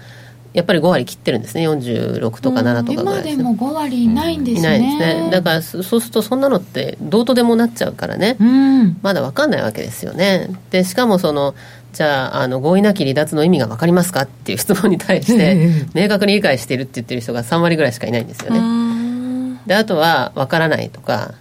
[0.53, 1.67] やっぱり5割切ってるんですね。
[1.69, 5.29] 46とか7とかぐらいで、ね、今でも5割いないんですね、いないですね。
[5.31, 10.49] だからそうするとそんなのってどうとでもなっちゃうからね、うん、まだ分かんないわけですよね。
[10.71, 11.53] でしかもその
[11.93, 19.59] じゃああの合意なき離脱の意味が分かりますかっていう質問に対して明確に理解しているって言ってる人が3割ぐらいしかいないんですよね。
[19.67, 21.35] であとは分からないとか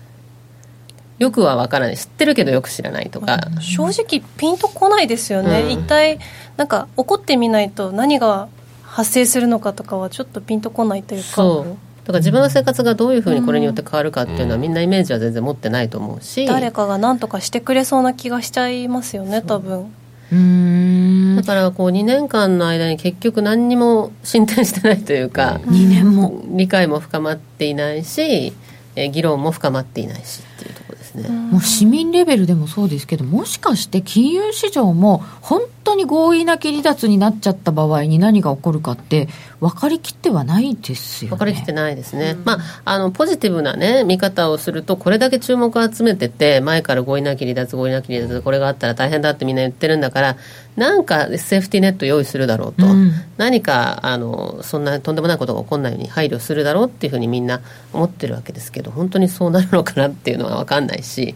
[1.19, 1.97] よくは分からない。
[1.97, 3.39] 知ってるけどよく知らないとか。
[3.61, 6.19] 正直ピンとこないですよね、うん、一体
[6.57, 8.49] なんか怒ってみないと何が
[8.83, 11.29] 発生するのかとかはちょっとピンとこないというか。
[11.29, 11.89] そう。
[12.05, 19.93] だから自分の生活がどういうふうにこれによって変わるかっていうのはみんなイメージは全然持ってないと思うし、誰かが何とかしてくれそうな気がしちゃいますよね多分。
[20.33, 21.37] うん。
[21.37, 26.43] だからこう2年間の間に結局何にも進展してないというか、2年も。
[26.47, 28.55] 理解も深まっていないし、
[28.97, 31.29] えー議論も深まっていないしっていうところですね。
[31.29, 39.29] もう市民レベルでもそうですけどもしかして金融市場も本当に合意なき離脱になっちゃった場合に何が起こるかって
[39.61, 41.37] 分かりきってはないですよね。
[41.37, 50.37] 分かりきってないですね、まあ、あのポジティブな、ね、見方をすると、これだけ注目を集めてて、前から合意なき離脱、合意なき離脱、これがあったら大変だってみんな言ってるんだから、
[50.79, 53.13] なんかセーフティーネット用意するだろうと、うん。
[53.37, 57.61] 何かあのそんなとんでもないことが起こらないように配慮するだろうっていうふうにみんな
[57.93, 61.35] 思ってるわけですけど、本当にそうなるのかなっていうのは分かんないし。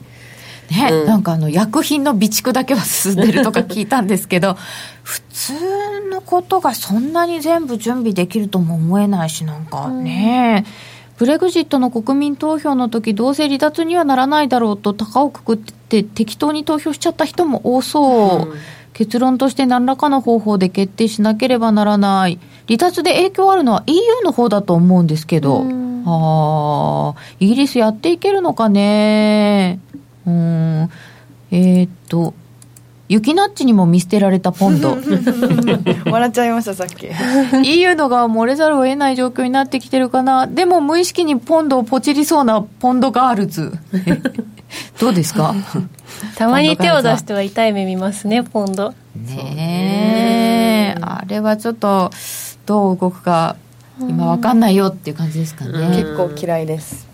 [0.71, 1.07] ね、うん。
[1.07, 4.57] なんかあの薬品の備蓄だけは進んでるとか聞いたんですけど
[5.03, 5.53] 普通
[6.09, 10.65] のことがそんなに全部準備できるとも思えないしなんかね、
[11.19, 18.59] ブレグジットの国民投票の時どうせ離脱にはならないだろうと高をくくって適当に投票しちゃった人も多そう、うん
[18.93, 22.39] 結論として何らかの方法で決定しなければならない。
[22.67, 26.05] 離脱で影響あるのは EU の方だと思うんですけど、うん。
[26.07, 29.81] ああイギリスやっていけるのかね。
[30.27, 30.91] うん。
[31.51, 32.35] えーっと
[33.09, 34.97] 雪ナッチにも見捨てられたポンド。
[36.11, 37.09] 笑っちゃいましたさっき。
[37.65, 40.47] EU の側も漏れざるを得ない状況になってきてるかな。
[40.47, 43.73] でも無意識にポンドをポチりそうなポンドガールズ。
[44.99, 45.55] どうですか？
[46.39, 48.95] たまに手を出しては痛い目見ますねポンド。
[49.17, 51.01] ねえ。
[51.03, 52.11] あれはちょっと
[52.65, 53.57] どう動くか
[54.01, 57.07] 今わかんないよっていう感じですかね、結構嫌いです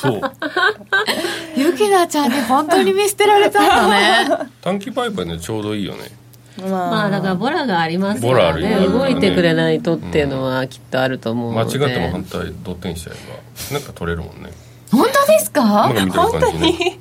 [0.00, 0.20] そう。
[1.56, 4.50] ゆきなちゃんに本当に見捨てられたんだね。
[4.60, 6.10] 短期売買ねちょうどいいよね。
[6.60, 8.34] ままあだからボラがありますからね。
[8.34, 8.86] ボラあるよね。
[8.86, 13.16] 動いてくれないとっていうのはきっとあると思う間ので、違っても反対同点しちゃえ
[13.72, 13.78] ば。
[13.78, 14.50] なんか取れるもんね。
[14.90, 15.62] 本当ですか？
[15.64, 16.98] なんか見てる感じね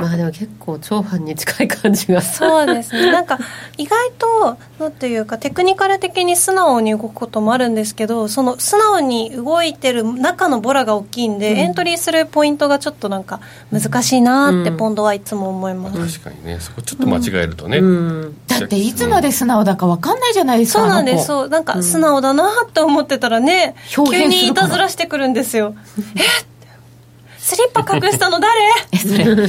[0.00, 3.12] まあでも結構長反に近い感じがそうですね。
[3.12, 3.38] なんか
[3.76, 14.76] 意外となんていうかテクニカル的に素直に動くこともあるんですけどその素直に動いてる中のボラが大きいんで、エントリーするポイントがちょっとなんか難しいなってうん。
[14.76, 16.58] ポンドはいつも思います、確かにね。
[16.60, 18.36] そこちょっと間違えるとね、うん。
[18.46, 21.26] だっていつまで素直だかわかんないじゃないですかそうなんです。
[21.26, 25.74] そうなんか素直だなって思ってたらね、表急にいたずらしてくるんですよ。
[26.16, 26.20] え
[27.50, 28.60] スリッパ隠したの誰？
[28.92, 29.08] えそ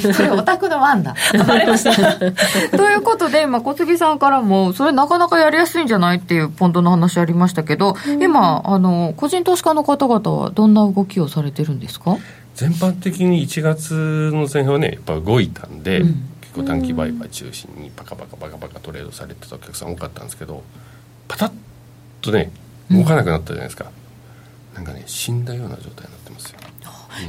[0.10, 0.14] れ。
[0.14, 1.16] それオタクのワンだ
[1.48, 1.94] バレました。
[2.76, 12.18] ということで今小杉さんからもそれなかなかやりやすいんじゃないっていうポンドの話ありましたけど、今あの個人投資家の方々はどんな動きをされてるんですか？
[12.56, 16.28] 全般的に1月の前半はねやっぱ動いたんで、うん。
[16.42, 20.64] 結構短期売買中心にパカパカパカパカトレードされてたお客さん多かったんですけど
[21.30, 21.52] パタッ
[22.22, 22.52] とね
[22.92, 23.86] 動かなくなったじゃないですか、
[24.76, 26.21] なんかね死んだような状態になってますよ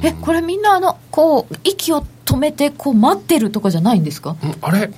[0.03, 4.33] えこれみんなあのこう息を止めてこう待ってるとかじゃないんですか？
[4.33, 4.91] んあれ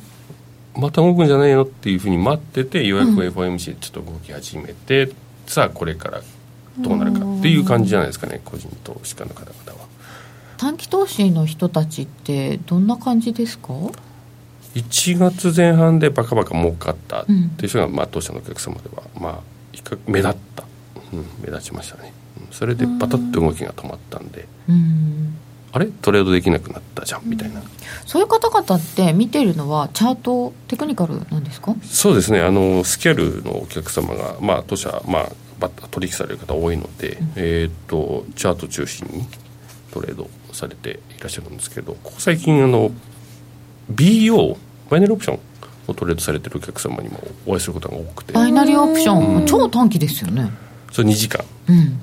[0.76, 5.12] また動くんじゃないのっていうふうに待っててようやく FOMC でちょっと動き始めて、
[5.46, 6.20] さあこれから
[6.78, 9.86] どうなるかっていう感じじゃないですかね個人投資家の方々は。
[10.56, 13.68] 短期投資の人たちってどんな感じですか
[14.74, 19.40] ？1月前半でバカバカ儲かったってうんいう人が、まあ、当社のお客様では、まあ、
[20.08, 20.64] 目立った、
[21.12, 22.23] うん、目立ちましたね、うん
[22.54, 25.36] それでパタッと動きが止まったんでうん。
[25.72, 25.86] あれ？
[25.86, 27.60] トレードできなくなったじゃんみたいな、
[28.06, 31.74] そういう方々って見てるのはチャートテクニカルなんですか？
[31.82, 32.40] そうですね。
[32.40, 39.24] あのスキャルのお客様が、まあ、当社、まあ、バッタ取引される方多いので、えー、とチャート中心に
[39.90, 42.92] トレードされていらっしゃるんですけどここ最近あの
[43.92, 44.56] BO
[44.90, 45.40] バイナリーオプション
[45.88, 48.32] をトレードされてるお客様にもお会いすることが多くて。
[48.32, 49.46] バイナリーオプション、うん。
[49.46, 50.50] 超短期ですよね。
[50.92, 51.44] それ2時間。
[51.68, 51.98] うん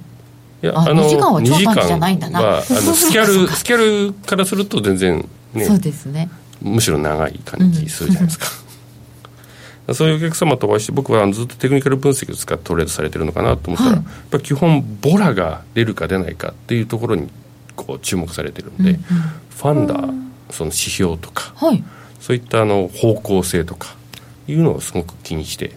[0.63, 2.61] いやあ2時間は超短期じゃないんだな。
[2.63, 6.29] スキャルスキャルからすると全然ねそうですね。
[6.61, 8.45] むしろ長い感じするじゃないですか、
[9.95, 13.95] そういうお客様とお会いして僕はずっとテクニカル分析を使ってトレードされてるのかなと思ったら、はい。
[13.95, 17.27] やっぱ基本ボラが出るか出ないかっていうところに
[17.75, 19.01] こう注目されてるんで、うんうん。
[19.01, 20.13] ファンダー
[20.51, 21.83] その指標とかはい。
[22.19, 23.95] そういったあの方向性とか
[24.47, 25.75] いうのをすごく気にして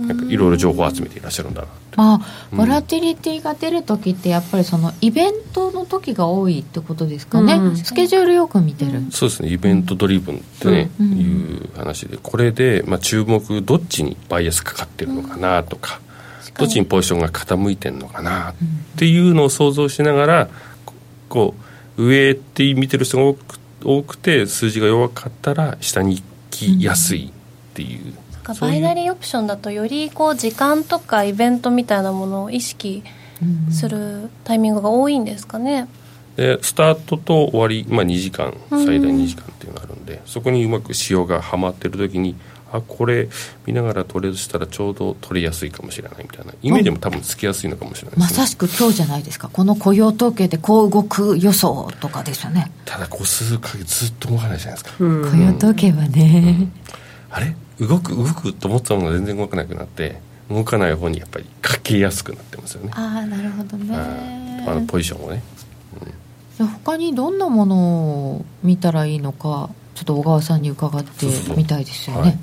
[0.00, 2.20] なんかいろいろ情報を集めていらっしゃるんだなってまあ
[2.52, 9.48] うんボラティリティが出る時ってやっぱりそのイベントの時が多いってことですかね、うんスケジュールよく見てる、そうですね。
[9.50, 11.22] イベントドリブンってね、うんい
[11.56, 16.00] う話でこれで、まあ、注目どっちにバイアスかかってるのかなとか、
[16.58, 18.54] どっちにポジションが傾いてるのかなっ
[18.96, 20.48] ていうのを想像しながら
[20.84, 20.94] こ
[21.28, 21.54] こ
[21.96, 28.14] う上って見てる人が多く多くて数字が弱かったら下に行きやすいっていう、
[28.54, 33.02] そういうバイナリーオプションだとよりこう時間とかイベントみたいなものを意識
[33.42, 35.88] うんするタイミングが多いんですかね、
[36.36, 42.34] でスタートと終わり、まあ、2時間最大2時間っていうのがあるんで、そこにうまく潮がはまってる時に
[42.72, 43.28] あこれ
[43.64, 46.52] 見ながらトレードしたらちょうど取りやすいかもしれないみたいな。
[46.62, 49.48] イメージも多分つきやすいのかもしれないです、ね、まさしく今日じゃないですか。
[49.48, 52.72] この雇用統計でこう動く予想とかですよね。
[52.84, 56.72] ただこう数ヶ月ずっと動かないじゃないですか、うん、雇用統計はね、うん、
[57.30, 57.54] あれ？
[57.80, 62.90] 動く動くと思ったものが全然動かなくなって動かない方にやっぱりかけやすくなってますよね。
[62.94, 64.64] ああなるほどね。
[64.66, 65.42] あのポジションをね、
[66.58, 72.38] うん、他にどんなものを見たらいいのかちょっと小川さんに伺ってみたいですよね、はい。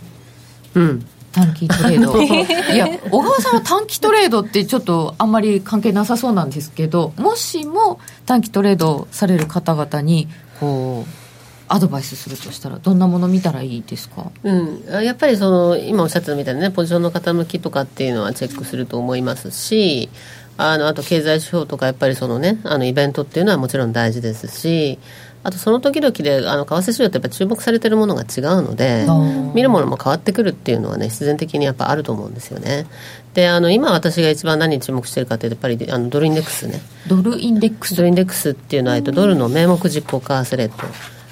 [0.75, 1.05] うん。
[1.31, 2.21] 短期トレード。
[2.21, 10.27] いや小川さんは短期トレードってちょっとあんまり関係なさそうなんですけどもしも短期トレードされる方々に
[10.59, 11.22] こう
[11.67, 20.09] アドバイスするとしたらどんなもの見たらいいですか、うん、やっぱりその今おっしゃってたみたいなねポジションの傾きとかっていうのはチェックすると思いますし
[20.57, 24.99] あのあと経済指標とかやっぱりそのねあのイベントっていうのはもちろん大事ですし
[25.43, 29.05] あとその時々であの為替市場ってやっぱ注目されてるものが違うので
[29.53, 32.87] 見るものも変わってくるっていうのはね必然的にやっぱあると思うんですよね。
[33.33, 36.81] であの今私が一番何に注目してるかというとやっぱりあのドルインデックスね。
[37.07, 37.95] ドルインデックス。
[37.95, 40.77] ドルインデックスっていうのは、えっと、ドルの名目実行為替レート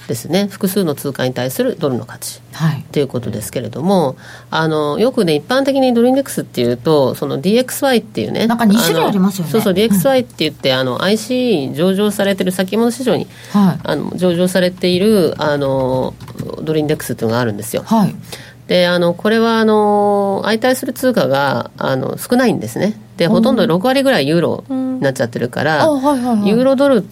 [0.07, 0.47] ですね。
[0.47, 4.17] 複数の通貨に対するドルの価値、はい、ということですけれども
[4.49, 9.51] あのよくね一般的にドルインデックスっていうとその DXY っていうねなんか2種類ありますよね。
[9.51, 16.13] そうそう DXY って言って、あの IC 上場されてる先物市場に、はい、あの上場されているあの
[16.61, 18.15] ドルインデックスっていうのがあるんですよ、はい。
[18.67, 22.99] であのこれはあの相対する通貨があの少ないんですね。
[23.17, 27.05] でほとんど6割ぐらいユーロになっちゃってるから、ユーロドル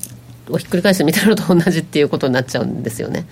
[0.49, 3.25] をひっくり返してみたのと同じっていうことになっちゃうんですよね。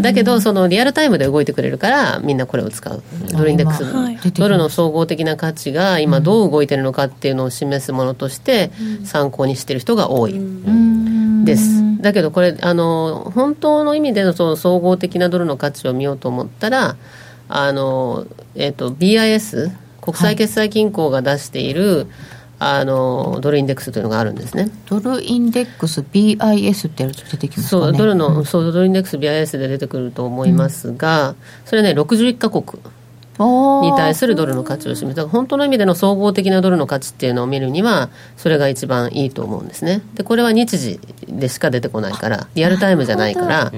[0.00, 3.02] だけどそのリアルタイムで動いてくれるからみんなこれを使う。
[3.32, 8.70] ドルインデックス、はい、ドルの総合的な価値が今どう動いてるのかっていうのを示すものとして
[9.04, 10.40] 参考にしてる人が多い。
[11.44, 11.82] です。
[12.00, 16.96] だけどこれあの本当の意味でのその総合的なドルの価値を見ようと思ったら
[17.48, 22.06] あの、えーと、と BIS 国際決済銀行が出している、はい
[22.58, 24.70] あのドルインデックスというのがあるんですね。
[24.86, 32.80] ドルインデックス BIS ってやると出てきますか、ね、そうドルの、うん、そうドルインデックス BIS で出てくると思いますが、うん、それね61か国
[33.38, 35.26] に対するドルの価値を示す。
[35.26, 40.02] 本当の意味での総合的なドルの価値っていうのを見るにはそれが一番いいと思うんですね。
[40.14, 43.72] でこれは日時でしか出てこないからリアルタイムじゃないから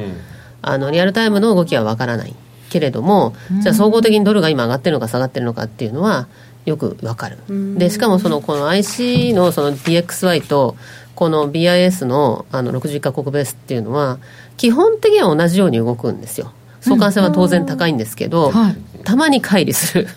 [0.62, 2.34] あのリアルタイムの動きはわからない
[2.68, 6.28] けれどもじゃあ総合的にドルが今上がってるのか下がってるのかっていうのは
[6.66, 7.38] よくわかる。
[7.78, 10.76] でしかもそのこの IC のその DXY と
[11.14, 14.18] この BIS のあの60カ国ベースっていうのは
[14.56, 16.52] 基本的には同じように動くんですよ。
[16.80, 20.08] 相関性は当然高いんですけど、はい、たまに乖離する。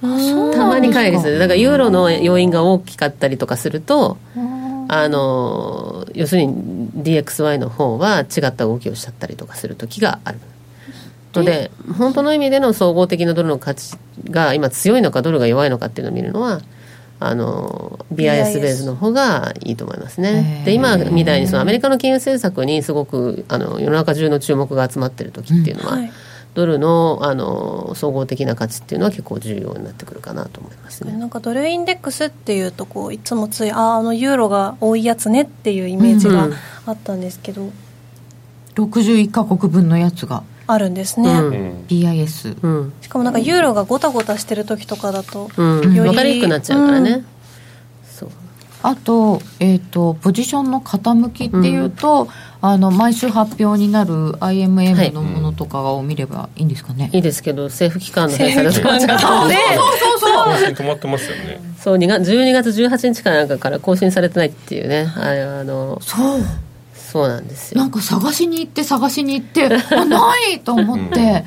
[0.00, 0.06] た
[0.66, 1.38] まに乖離する。
[1.38, 4.18] だからユーロの要因が大きかったりとかすると
[4.88, 10.38] あの要するに DXY の方は違った動きをしちゃったりとかする時がある
[11.40, 13.96] ので本当の意味での総合的なドルの価値
[14.30, 16.60] が今強いのかドルが弱いのかっていうのを見るのは
[17.18, 20.62] あの BIS ベースの方がいいと思いますね。
[20.66, 26.12] で今みたいにそのアメリカの金融政策にすごくあの世の中中の注目が集まってる時っていうのは、うんはい、
[26.54, 31.12] ドルのあの総合的な価値っていうのは結構重要になってくるかなと思いますね。
[31.12, 36.48] なんかドルインデックスっていうとこういつもついああのユーロが多いやつねっていうイメージが
[36.84, 37.72] あったんですけど、うん、
[38.74, 40.42] 61か国分のやつが。
[40.66, 47.26] あるんですね、うん、BIS、うん、しかもなんかユーロがごたごたしてる時とかだと、うん、より分かりにくくなっちゃうからね、うん、
[48.04, 48.30] そう。
[48.82, 52.28] あと,、えーと、ポジションの傾きっていうと、
[52.60, 60.72] あの毎週発表になる IMM のものとかを見ればいいんですかね、はい、いいですけど政府機関の閉鎖で止まっちゃったのでそうそうそう。
[60.72, 61.60] 止まってますよね。
[61.78, 65.06] そう12月18日かなんかから更新されてないっていうね。
[65.16, 66.40] ああのそう
[67.06, 67.80] そうなんですよ。
[67.80, 71.44] なんか探しに行って探しに行ってあないと思って、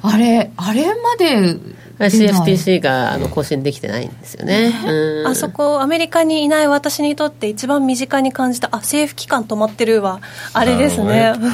[0.00, 1.58] あれあれまで
[1.98, 4.72] CFTC があの更新できてないんですよね、
[5.26, 10.20] あそこアメリカにいない私にとって一番身近に感じたあ政府機関止まってるわ。
[10.54, 11.34] あれですね。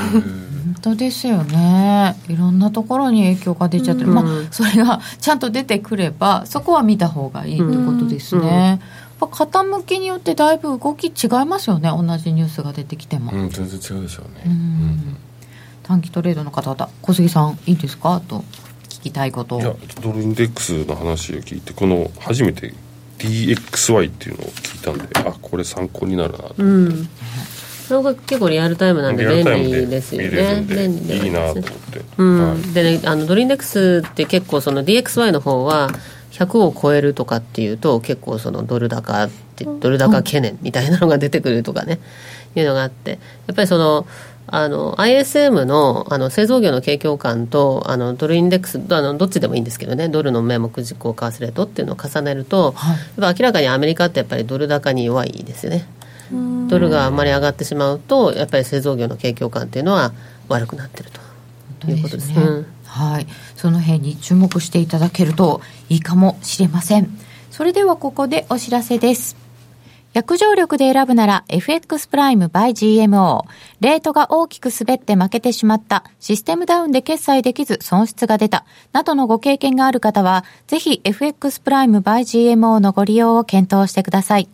[0.78, 2.14] 本当ですよね。
[2.28, 8.80] いろんなところに影響が出ちゃってる、まあそれがちゃんと出てくればそこは見た方がいいってことですね、
[9.26, 11.90] 傾きによってだいぶ動き違いますよね。
[11.90, 15.16] 同じニュースが出てきても、うん、全然違うでしょうね、うん、
[15.82, 18.20] 短期トレードの方々小杉さんいいですか？
[18.26, 18.44] と
[18.88, 19.60] 聞きたいこと。
[19.60, 22.72] いやドルインデックスの話を聞いてこの初めて
[23.18, 26.44] DXY っていうのを聞いたんであこれ参考になるなと。
[26.44, 27.08] 思って、うん。
[27.88, 30.62] それが結構リアルタイムなんで便利ですよね。
[30.68, 31.24] 便利で。
[31.24, 35.88] いいなと思って、うん、はい、でねあのドルインデックスって結構その DXY の方は
[36.38, 41.98] 100を超えるとかっていうと結構そのドル高ってドル高懸念みたいなのが出てくるとかね、
[42.54, 44.06] いうのがあってやっぱりその
[44.50, 52.96] あの ISM のあの製造業の景況感とあのドルインデックスあのどっちでもいいんですけどねドルの名目実行為替レートっていうのを重ねると、はい。
[52.96, 55.86] やっぱ明らかにアメリカってやっぱりドル高に弱いですよね。
[56.68, 60.12] ドルがあんまり上がってしまうとやっぱり製造業の景況感っていうのは
[60.48, 61.10] 悪くなってる
[61.80, 62.36] ということですね。
[62.88, 67.18] はい、その辺に注目していただけるといいかもしれません。
[67.50, 69.36] それではここでお知らせです。
[70.14, 73.44] 約定力で選ぶなら FX プライム by GMO。
[73.80, 84.48] レートが大きく滑って負けてしまった、システムダウンで決済できず損失が出た、などのご経験がある方は、ぜひ FX プライム by GMO のご利用を検討してください。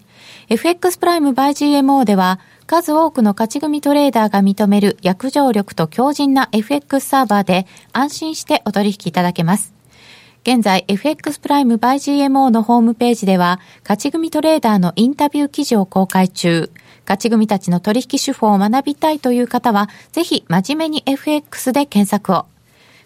[0.49, 9.75] FX プライム by GMO では、数多くの勝ち組トレーダーが認める約定力と強靭な FX サーバーで安心してお取引いただけます。
[10.43, 16.71] 現在 FX プライム by GMO のホームページでは、勝ち組トレーダーのインタビュー記事を公開中。
[17.07, 22.54] 勝ち組たちの取引手法を学びたいという方は、ぜひ真面目に FX で検索を。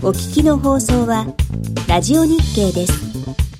[0.00, 1.26] お聞きの放送は
[1.88, 3.57] ラジオ日経です。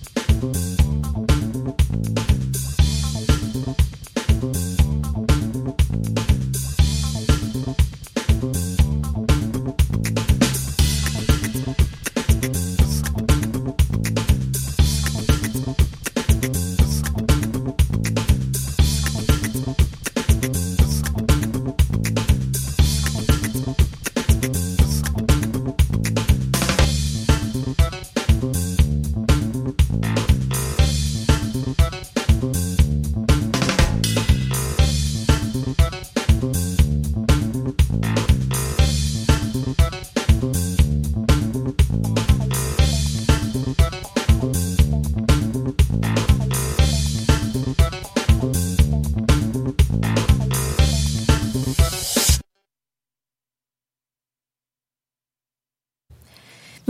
[39.58, 39.64] み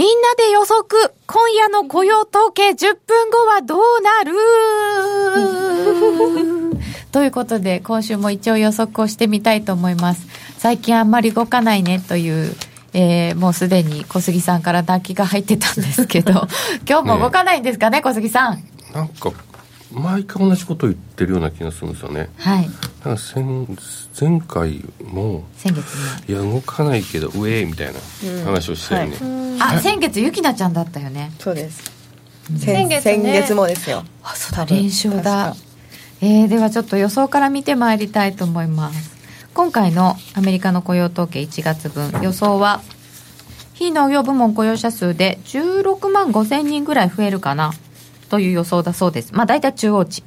[0.05, 4.33] んなで予測今夜の雇用統計10分後はどうなる？
[7.11, 10.27] ということで、今週も一応予測をしてみたいと思います。
[10.59, 12.55] 最近あんまり動かないねという、
[12.93, 16.49] えー、もうすでに小杉さんから泣きが入ってたんですけど、
[16.89, 18.63] 今日も動かないんですかね、小杉さん。
[18.93, 19.33] なんか
[19.93, 22.71] 毎回同じこと言ってるような気がするんですよねはい。
[23.05, 23.67] なんか先
[24.21, 25.87] 前回も先月
[26.29, 29.63] いや動かないけど上みたいな話をしたよね、に。
[29.63, 31.33] あ、先月ゆきなちゃんだったよね。
[31.39, 31.83] そうです
[32.59, 35.55] 先月ね先月もですよあ、そうだ、連勝だ。
[36.21, 39.18] えー、ではちょっと予想から見てまいりたいと思います。
[39.59, 42.81] 今回のアメリカの雇用統計1月分、予想は、
[43.75, 47.73] 非農業部門雇用者数で16万5千人ぐらい増えるかな、
[48.31, 49.35] という予想だそうです。
[49.35, 50.23] まあ大体中央値。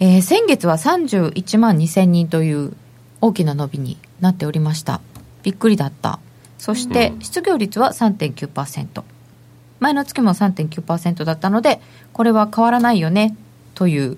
[0.00, 2.72] えー先月は31万2千人という
[3.20, 5.02] 大きな伸びになっておりました。
[5.42, 6.18] びっくりだった。
[6.56, 9.02] そしてうん失業率は3.9%。
[9.78, 11.82] 前の月も3.9%だったので、
[12.14, 13.36] これは変わらないよね、
[13.74, 14.16] という。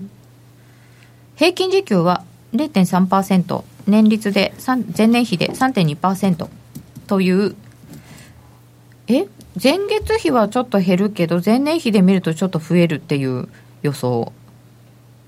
[1.35, 2.23] 平均時給は
[2.55, 6.49] 0.3%、年率で3前年比で3.2%
[7.07, 7.55] という、
[9.09, 9.26] え？
[9.62, 13.49] 前月比はちょっと減るけど、前年比で見るとちょっと増えるっていう
[13.82, 14.32] 予想。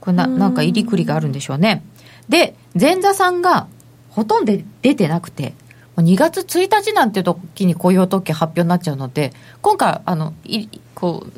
[0.00, 1.82] これな、なんか入りくりがあるんでしょうね。
[2.28, 3.68] で、前座さんが
[4.10, 4.52] ほとんど
[4.82, 5.54] 出てなくて、
[5.96, 9.32] もう2月1日なんて時に雇用統計発表になっちゃうので、
[9.62, 11.32] 今回、あの、いこう、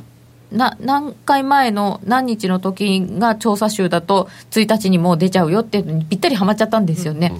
[0.52, 7.32] な何回前の何日の時が調査集だと1日にもう出ちゃうよっていうのにぴったりはまっちゃったんですよね。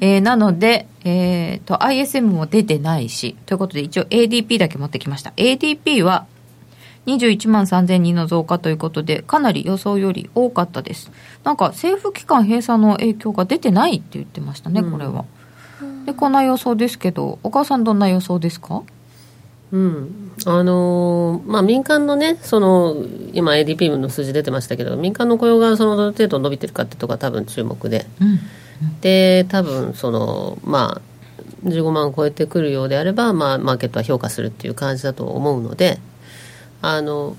[0.00, 5.32] えーなので、えーと ISM も出てないしということで一応 ADP だけ持ってきました。
[5.36, 6.26] ADP は
[7.06, 11.10] 21万3000人の増加ということでかなり予想より多かったです。
[11.44, 15.24] なんか政府機関閉鎖の影響が出てないって言ってましたねこれは、
[16.06, 18.82] でこんな予想ですけどお母さんどんな予想ですか？
[19.72, 20.32] うん。
[20.46, 22.96] あのーまあ、民間のね、その
[23.32, 28.38] 今、ADP の数字出てましたけど、民間の雇用がそのどの程度伸びてるかっていうところが多分注目で、うん。
[29.00, 35.98] で多分その、まあ、15万超えてくるようであれば、まあ、マーケットは評価するっていう感じだと思うので、
[36.82, 37.36] あの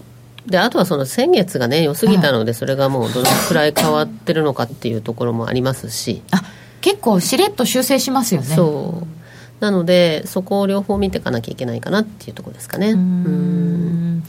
[0.48, 6.44] であとはその先月がね良すぎたので、それがもうどのくらい変わってるのかっていうところもありますし、あ
[6.82, 8.48] 結構しれっと修正しますよね。
[8.56, 9.15] そう
[9.60, 12.92] なのでそこを両方見ていかなきゃいけないかなっていうところですかね。
[12.92, 14.18] ううん。
[14.20, 14.24] ん。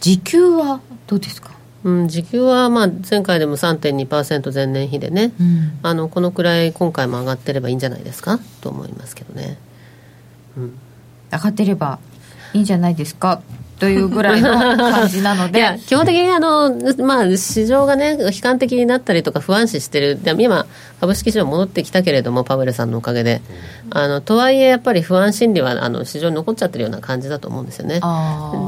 [0.00, 1.50] 時給はどうですか、
[1.84, 5.78] うん時給はまあ前回でも3.2%前年比でね、うん。
[5.82, 8.38] あのこのくらい今回も上がってればいいんじゃないですか？
[8.60, 9.58] と思いますけどね。
[11.32, 11.98] 上がってれば
[12.54, 13.42] いいんじゃないですか？
[13.80, 20.22] というぐらいの感じなの いやで基本的にあの、まあ、市場がね悲観的になったりとか不安視してる。
[20.22, 20.66] で今
[21.00, 23.40] 株式市場戻ってきたけれどもパウエルさんのおかげで。
[23.92, 28.00] あのとはいえやっぱり不安心理はあの市場に残っちゃってるような感じだと思うんですよね。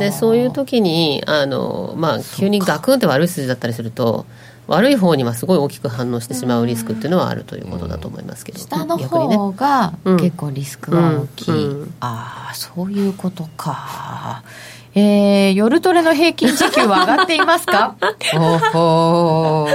[0.00, 4.26] でそういう時にあの、まあ、急にガクンって悪い数字だったりすると
[4.68, 9.36] 悪い方にはすごい大きく反応してしまうリスクっていうのはあるということだと思いますけど、下の逆にね。
[9.36, 10.16] 方がうん。
[10.18, 11.80] 結構リスクは大きい、うん。
[11.82, 11.94] うん。
[12.00, 14.42] ああそういうことか
[14.94, 17.96] えー、夜トレの平均時給は上がっていますか？
[18.74, 19.66] お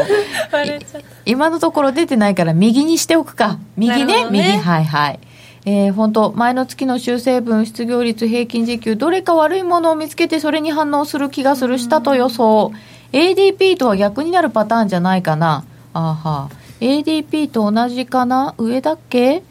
[1.26, 3.57] 今のところ出てないから右にしておくか。
[3.76, 4.26] 右ね？
[4.26, 4.28] ね。
[4.32, 4.43] 右。
[4.57, 5.20] はいはい。
[5.65, 12.72] えー、本当前の月の修正分失業率平均時給どれか悪いものを見つけてそれに反応する気がするしたと予想。
[13.11, 15.63] ADP とは逆になるパターンじゃないかな。
[15.93, 16.49] あーは
[16.80, 18.53] ADP と同じかな？
[18.57, 19.41] 上だっけ？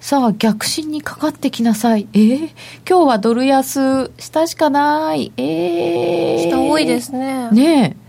[0.00, 2.06] さあ逆進にかかってきなさい。
[2.12, 2.38] えー、
[2.88, 5.32] 今日はドル安下しかない。
[5.36, 7.50] えー、下多いですね。
[7.50, 8.06] ねえ。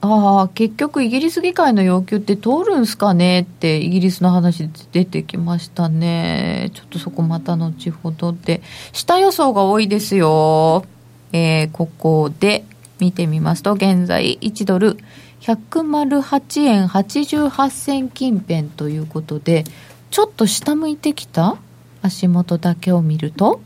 [0.00, 6.70] ああ結局イギリス議会の要求って通るんすかねってイギリスの話出てきましたね。
[6.74, 8.62] ちょっとそこまた後ほどで。
[8.92, 10.84] 下予想が多いですよ。
[11.32, 12.64] えー、ここで
[13.00, 14.98] 見てみますと現在1ドル
[15.40, 19.64] 108円88銭近辺ということで
[20.10, 21.56] ちょっと下向いてきた？
[22.02, 23.60] 足元だけを見ると？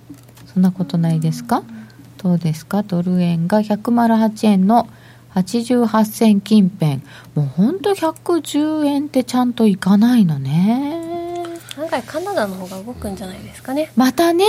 [0.53, 1.63] そんなことないですか？
[2.23, 2.83] どうですか？
[2.83, 4.89] ドル円が108円の
[5.35, 7.01] 88銭近辺
[7.35, 11.01] もうほんと110円ってちゃんといかないのね。
[11.79, 13.91] 案外カナダの方が動くんじゃないですかね。
[13.97, 14.45] またね？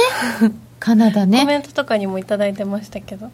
[0.80, 3.32] カナダコねメントとかにもいただいてましたけど。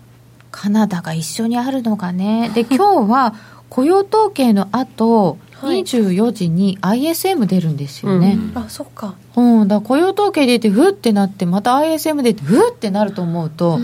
[0.51, 2.51] カナダが一緒にあるのがね？
[2.53, 3.33] で今日は
[3.69, 9.15] 雇用統計の後、はい24時に ISM 出るんですよね、うんあそっか。
[9.35, 13.79] うん、だ雇用統計出てふってなってまた ISM 出てふってなると思うと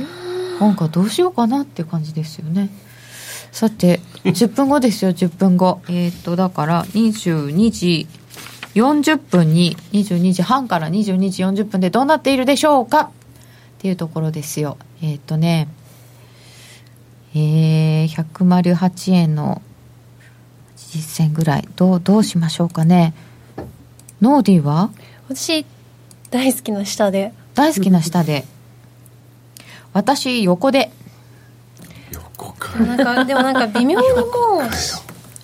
[0.59, 2.69] なんかどうしようかなっていう感じですよね。
[3.51, 5.81] さて10分後ですよ10分後。
[5.89, 8.07] えっ、とだから22時
[8.75, 13.01] 40分に22時半から22時40分でどうなっているでしょうか？
[13.01, 13.09] っ
[13.79, 14.77] ていうところですよ。
[15.01, 15.67] えっ、とね。
[17.37, 19.61] えー、108円の
[20.95, 23.13] 80銭ぐらいどうどうしましょうかね。
[24.21, 24.89] ノーディーは？
[25.29, 25.65] 私
[26.31, 27.33] 大好きな下で。
[27.53, 28.45] 大好きな下で。
[29.93, 30.91] 私横で。
[32.11, 32.79] 横か。
[32.79, 34.25] なんかでもなんか微妙にもう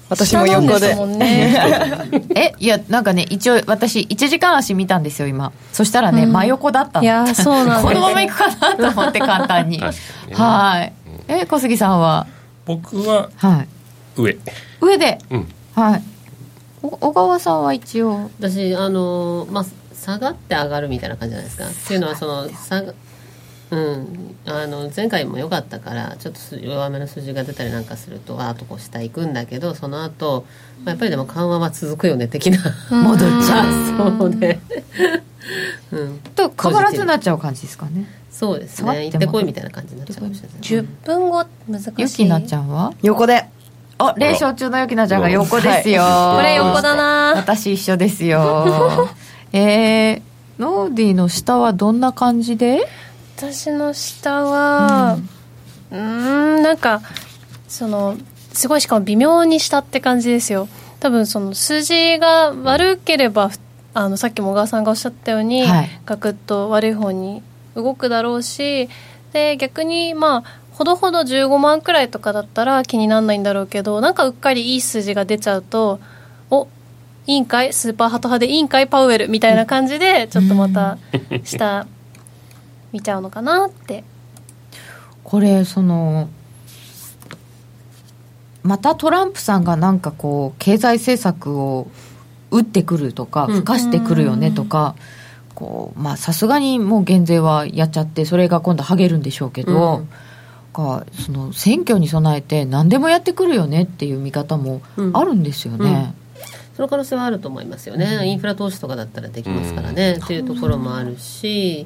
[0.09, 0.95] 私も横で。
[0.95, 1.55] もんね。
[2.35, 5.51] えいやなんかね一応私1時間足見たんですよ今。
[5.71, 6.31] そしたらね、うん。
[6.31, 7.03] 真横だったの。
[7.03, 7.95] いやそうなんです。
[7.95, 9.79] このまま行くかなと思って簡単に。
[9.79, 10.35] 確かにね。
[10.35, 10.93] はい。
[11.27, 12.27] え小杉さんは？
[12.65, 13.67] 僕ははい
[14.15, 14.37] 上。
[14.81, 15.19] 上で？
[15.29, 15.47] うん。
[15.75, 16.03] はい。
[16.83, 18.29] お小川さんは一応？
[18.39, 21.67] 私あのまあ下がって上がるみたいな感じじゃないですか。
[21.67, 22.93] っていうのはその下が
[23.71, 24.35] うん。
[24.47, 30.45] あの前回も良かったからちょっとす弱めの数字が出たりなんかするとあとこう下行くんだけどその後、
[30.83, 32.57] まあやっぱりでも緩和は続くよね的な。
[32.89, 34.17] 戻っちゃう。
[34.17, 34.59] そうで、
[35.91, 38.07] うん、と変わらずになっちゃう感じですかね。
[38.31, 39.05] そうですね。
[39.05, 40.59] 行ってこいみたいな感じになっちゃうかもしれない。
[40.59, 41.93] 10分後難しい。
[41.97, 42.93] ゆきなちゃんは？
[43.03, 43.45] 横で
[44.07, 46.03] あ連勝中のゆきなちゃんが横ですよ、
[46.35, 47.33] これ横だな。
[47.37, 49.09] 私一緒ですよ。
[49.53, 50.21] えー、
[50.59, 52.87] ノーディーの下はどんな感じで？
[53.37, 55.17] 私の下は
[55.91, 55.99] うー
[56.59, 57.01] んなんか
[57.67, 58.15] その
[58.53, 60.67] すごいしかも微妙に下って感じですよ。
[60.99, 63.57] 多分その数字が悪ければふ
[63.93, 67.41] あのさっきも小川さんがおっしゃったように、はいガクッと悪い方に
[67.75, 68.87] 動くだろうし
[69.33, 75.99] で逆にまあほどほど15万くらいとかだったら気にならないんだろうけどなんかうっかりいい数字が出ちゃうと
[76.49, 76.67] お
[77.27, 80.97] いいんかいスーパーハト派でいいんかいパウエルみたいな感じでちょっとまた
[81.43, 81.85] 下
[82.91, 84.03] 見ちゃうのかなって。
[85.23, 86.29] これその
[88.63, 91.87] またトランプさんがなんかこう経済政策を
[92.49, 93.53] 打ってくるとかうん。
[93.53, 94.95] 吹かしてくるよねとか、
[95.53, 100.09] こうまあさすがにもう減税はやっちゃってそれが今度ハゲるんでしょうけど、うん
[100.73, 104.81] かその選挙に備えて何でもやってくるよねっていう見方も
[105.13, 106.13] あるんですよね。
[106.75, 111.85] その可能性はあると思いますよね、インフラ投資とかだったらできますからね、っていうところもあるし、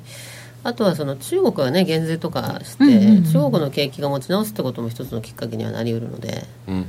[0.63, 6.45] あとはその中国はね減税とかして、うんうんうん中国の景気が持ち直すってことも一つのきっかけにはなりうるので。
[6.67, 6.87] うんうんうん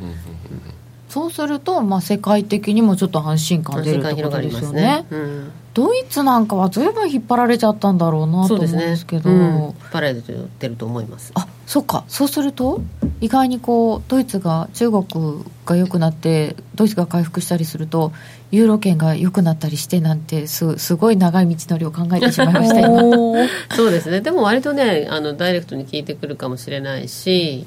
[1.17, 5.07] そうすると、まあ、世界的にもちょっと安心感出るってことですよね。
[5.11, 10.23] うん、ドイツなんかは随分引っ張られちゃったんだろうなと思うんですねですけどうん、パラレル
[10.59, 11.33] 出ると思います。
[11.35, 12.05] あそうか。
[12.09, 12.83] そうすると
[13.23, 18.13] 意外にこうドイツが中国が良くなってドイツが回復したりすると
[18.51, 24.21] ユーロ圏が良くなったりしてなんてすすごい長い道のりを考えてしまいました そうですね。
[24.21, 27.67] でも割とねあのダイレクトに聞いてくるかもしれないし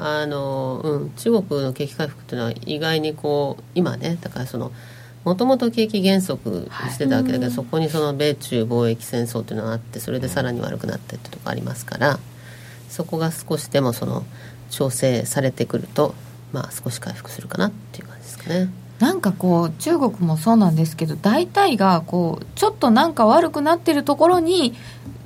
[0.00, 4.72] あの、うん、中国の景気回復っていうのは意外にこう今ねだからその
[5.24, 12.18] もともと景気減速してたわけだけど、そこにその米中貿易戦争っていうのがあってそれでさらに悪くなってってとこありますから
[12.88, 14.24] そこが少しでもその
[14.70, 16.14] 調整されてくると
[16.52, 18.70] まあ少し回復するかなっていう感じですかね。
[18.98, 24.74] なんかこう中国もそうなんですけど大体がこうちょっとなんか悪くなってるところに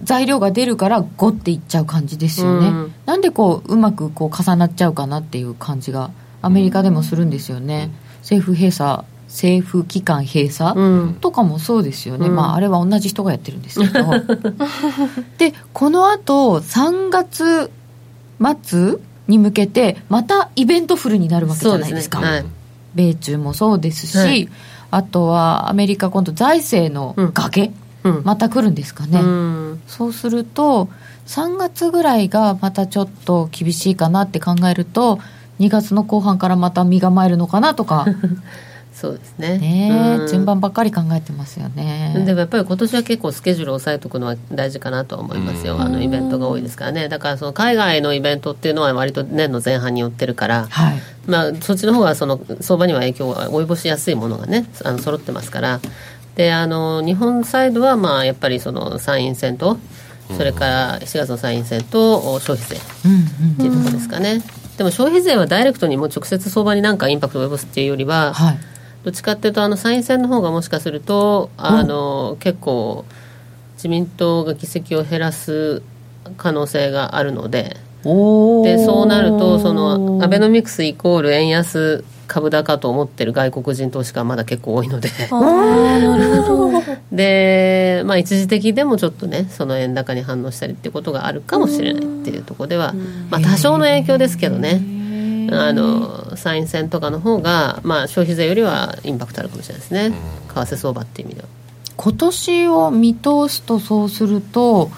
[0.02, 2.94] 材料が出るからゴッていっちゃう感じですよね、うん。
[3.06, 6.10] なんでこううまくこう重なっちゃうかなっていう感じが
[6.42, 7.90] アメリカでもするんですよね、
[8.20, 11.14] 政府閉鎖政府機関閉鎖、うん。
[11.14, 12.36] とかもそうですよね、うん。
[12.36, 14.04] まああれは同じ人がやってるんですけど。
[15.38, 17.70] でこのあと3月
[18.62, 22.20] 末に向けてまたイベントフルになるわけじゃないですか。
[22.20, 22.26] ね。
[22.26, 22.44] はい。
[22.94, 24.48] 米中もそうですし、はい。
[24.90, 27.74] あとはアメリカ今度財政の崖、うん
[28.24, 29.82] また来るんですかね、うん。
[29.86, 30.88] そうすると
[31.26, 35.18] 3月ぐらいがまたちょっと厳しいかなって考えると
[35.60, 38.06] 2月の後半からまた身構えるのかなとか。
[38.94, 39.58] そうですね。
[39.58, 39.88] ね
[40.18, 40.28] え、うん。
[40.28, 42.14] 順番ばっかり考えてますよね。
[42.24, 51.02] でもやっぱり今年は結構スケジュールを抑えておくのは大事かなとは思いますよ、あのイベントが多いですからね、だからその海外のイベントっていうのは割と年の前半に寄ってるから、はい。
[51.26, 55.80] まあ、そっちの方がその相場には影響が及ぼしやすいものがね、あの揃ってますから、
[56.36, 59.78] であの日本サイドはまあやっぱりその参院選と、
[60.36, 63.52] それから4月の参院選と消費税うんうん。
[63.54, 64.42] っていうところですかね。
[64.76, 68.58] でも消費税はダイレクトにもう直接相場になんかインパクトを及ぼすっていうよりは、はい。
[69.04, 73.04] どっちかっていうとあの参院選の方がもしかするとあの、結構
[73.74, 75.82] 自民党が議席を減らす
[76.38, 77.76] 可能性があるので。
[78.04, 85.10] でそうなるとそのアベノミクスイコール円安株高と思ってる外国人投資家はまだ結構多いので。
[87.12, 92.94] で、まあ、一時的でもちょっとねその円高に反応したりっていうことがあるかもしれないっていうところでは、
[93.30, 94.82] まあ、多少の影響ですけどね。
[95.52, 100.12] あの参院選とかの方が、まあ、消費税よりはインパクトあるかもしれないですね、
[100.48, 101.48] 為替相場っていう意味では。
[101.96, 104.90] 今年を見通すとそうすると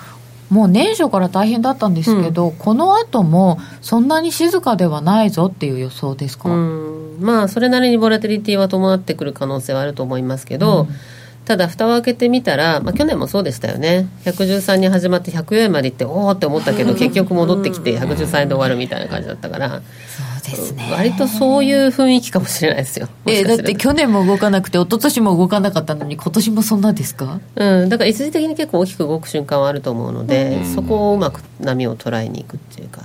[0.51, 7.18] もう年初から大変だったんですけど、この後もそんなに静かではないぞっていう予想ですか、うん。
[7.20, 10.86] まあそれなりにボラティリティは伴ってくる可能性はあると思いますけど、
[11.47, 14.09] ただ蓋を開けてみたら、まあ、去年もそうでしたよね。
[14.24, 19.80] 113に始まって104円までいっておおって思ったけど結局戻ってきて113円で終わるみたいな感じだったから、
[20.51, 20.88] ですね。
[20.92, 23.09] 割とそういう雰囲気かもしれないですよ。
[23.26, 27.40] えだって去年も動かなくて一昨年も動かなかったのに今年もそんなですか？
[27.55, 33.03] うん、だから一時的に結構大きく動く瞬間はあると思うので、そこをうまく波を捉えにいくっていうか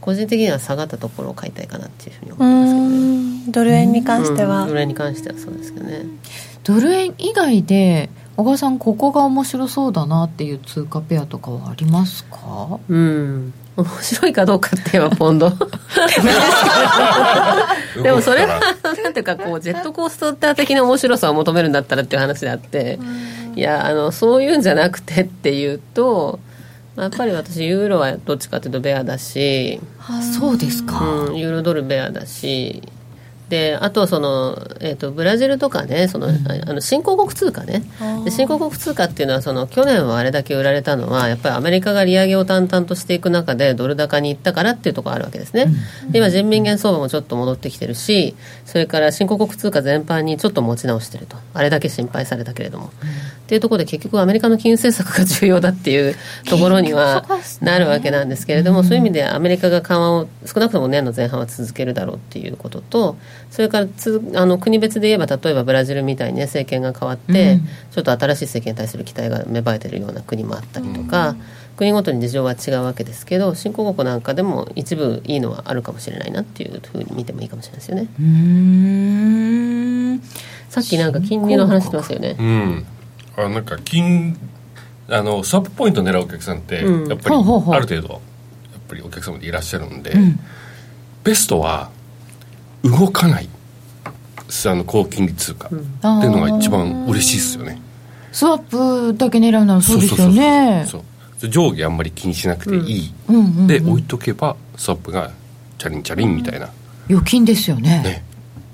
[0.00, 3.48] 個人的には下がったところを買いたいかなっていうふうにう思いますけどね。
[3.48, 6.04] んドル円に関しては、うんドル円に関してはそうですけどね。
[6.64, 12.80] ドル円以外で小川さんここが面白そうだなっていう通貨ペアとかはありますか？
[12.88, 13.54] うん。
[13.76, 15.50] 面白いかどうかって言えばポンド。
[15.50, 15.56] で
[18.12, 18.60] もそれは
[19.02, 22.98] なんていうかこうジェットコースター的な面白さを求めるんだったらっていう話であって
[23.56, 26.38] いやあのそういうんじゃなくてっていうと
[26.96, 32.82] やっぱり私ユーロはどっちかというとベアだし、あそうですか、うん、ユーロドルベアだし
[33.48, 37.82] であとはその、えー、とブラジルとかねその、あの新興国通貨ね。
[38.24, 45.66] で新興国通貨っていうのはその去年はあれだけ売られたのはやっぱりアメリカが利上げを淡々としていく中でドル高に行ったからっていうところがあるわけですね、
[46.10, 48.34] で今人民元相場もちょっと戻ってきてるし
[48.64, 51.36] それから新興国通貨全般にちょっと持ち直してると。
[51.52, 52.90] あれだけ心配されたけれども、
[53.44, 56.16] っていうところで結局アメリカの金融政策が重要だっていう
[56.48, 57.26] ところには
[57.60, 63.16] なるわけなんですけれども、そういう意味でアメリカが緩和を少なくとも年の前半は続けるだろうっていうことと
[63.50, 67.68] それからつあの国別で言えば例えばブラジルみたいに、ね、政権が変わって、うん。
[67.94, 71.36] ちょっと新しい政権に対する期待が芽生えてるような国もあったりとか、
[71.76, 78.08] 国ごとに事情は違うわけですけど新興国なんかでも一部いいのはあるかもしれないなっていうふうに見てもいいかもしれないですよね。
[80.70, 82.36] さっきなんか金利の話してますよね。
[82.38, 82.86] うん
[83.36, 84.36] あなんか金
[85.08, 87.08] あのスワップポイント狙うお客さんって、うん。
[87.08, 88.20] やっぱりある程度やっ
[88.88, 90.38] ぱりお客様でいらっしゃるんで、ん
[91.22, 91.90] ベストは
[92.82, 93.48] 動かない
[94.66, 95.82] あの高金利通貨っていう
[96.30, 97.80] のが一番嬉しいですよね、
[98.30, 98.58] スワッ
[99.12, 100.84] プだけ狙うならそうですよね。
[100.86, 101.02] そう
[101.48, 103.66] 上下あんまり気にしなくていい、うんうんうん。
[103.66, 105.30] で置いとけばスワップが
[105.78, 106.70] チャリンチャリンみたいな、
[107.08, 108.02] 預金ですよね。
[108.02, 108.24] ね。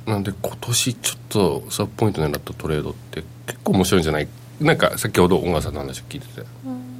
[0.07, 4.29] なんで今年ちょっとスワップポイント狙ったトレードって結構面白いんじゃない
[4.61, 6.47] なんか先ほど小川さんの話を聞いてて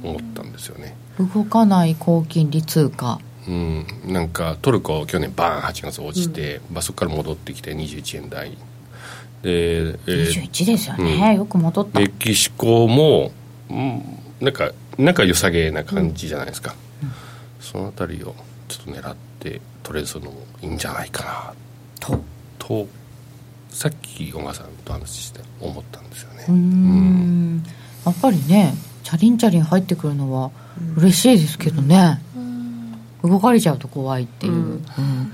[0.03, 0.95] 思ったんですよね。
[1.19, 3.19] 動かない高金利通貨。
[3.47, 3.85] うん。
[4.05, 8.51] なんかトルコ去年バーン8月落ちて、まあ、そこから戻ってきて21円台。
[8.51, 8.57] で、
[9.43, 11.99] えー21ですよね、よく戻った。
[11.99, 13.31] メキシコも、
[13.69, 14.03] うん、
[14.39, 16.75] なんかなんか良さげな感じじゃないですか、
[17.59, 18.35] そのあたりを
[18.67, 21.53] ちょっと狙ってトレードするのもいいんじゃないかな。
[21.99, 22.23] と。
[22.59, 22.87] と
[23.71, 26.45] さっき小川さんと話して思ったんですよね。
[26.47, 27.63] うーん。
[28.05, 30.51] やっぱりねチャリンチャリン入ってくるのは
[30.97, 32.21] 嬉しいですけどね、
[33.23, 34.59] 動かれちゃうと怖いっていう、うん。
[34.61, 34.81] うん。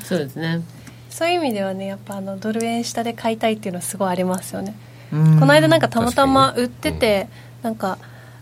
[0.03, 0.61] そうですね。
[1.09, 4.75] そういう意味ではねやっぱあのドル円下で買いたいっていうのはすごいありますよね、
[5.11, 5.39] うん。
[5.39, 7.27] この間なんかたまたま売ってて、
[7.63, 7.97] なんか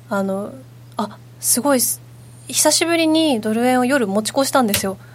[0.09, 0.53] あの
[0.97, 2.01] あすごいす
[2.47, 4.97] 久しぶりにドル円を夜持ち越したんですよ。
[4.99, 5.14] うん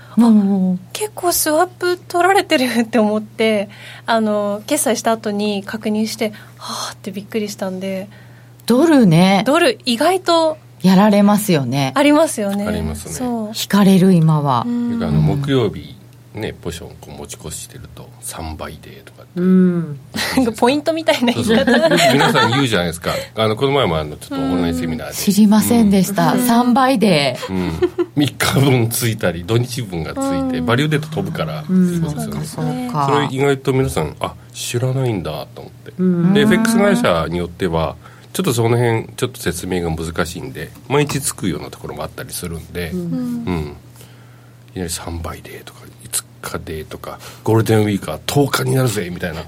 [0.92, 3.68] 結構スワップ取られてるって思って
[4.06, 8.08] あの決済した後に確認してはあってびっくりしたんで。
[8.66, 9.42] ドルね。
[9.46, 11.92] ドル意外とやられますよね。
[11.94, 12.66] ありますよね。
[12.66, 13.12] ありますね。
[13.12, 13.46] そう。
[13.48, 15.02] 引かれる今は、うん。
[15.02, 15.96] あの木曜日
[16.34, 19.40] ねポジションこう持ち越してると3倍でとかって。
[19.40, 19.98] うん。
[20.36, 23.12] なんかポイントみたいな言そうい方皆さん言うじゃないですか。
[23.34, 25.14] あのこの前もあのちょっとオンラインセミナーで。
[25.14, 27.68] 知りませんでした、3倍でうん、
[28.16, 31.62] 3日分ついたり土日分がついてバリューデート飛ぶから。
[31.62, 33.06] っていうことですよね、そか。
[33.12, 36.32] それ意外と皆さんあ知らないんだと思って、ん。
[36.32, 37.96] で FX 会社によっては
[38.32, 43.76] ちょっとその辺ちょっと説明が難しいんで毎日つくようなところもあったりするんで、うん。
[44.70, 45.79] いきなり3倍でとか
[46.42, 49.44] 5日でとかゴールデンウィークは10日になるぜみたいな。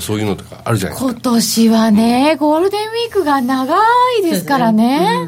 [0.00, 3.74] そういうのとかあるじゃないです今か年はねゴールデンウィークが長
[4.20, 5.26] いですからね。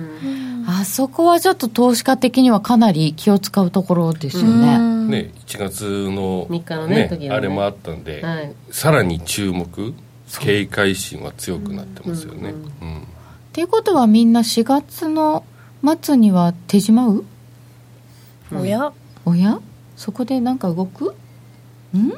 [0.68, 4.78] あそこはちょっと投資家的にはかなり気を使うところですよね、
[5.08, 7.30] ね、1月の3日のね時のね。
[7.30, 8.52] あれもあったんで、はい。
[8.70, 9.94] さらに注目
[10.38, 12.50] 警戒心は強くなってますよね、
[12.82, 13.02] うん
[13.50, 15.44] っていうことはみんな4月の
[16.02, 17.24] 末には手締まう？
[18.52, 18.92] おや？
[19.24, 19.58] おや？
[20.00, 21.14] そこでなんか動く？
[21.94, 22.12] ん？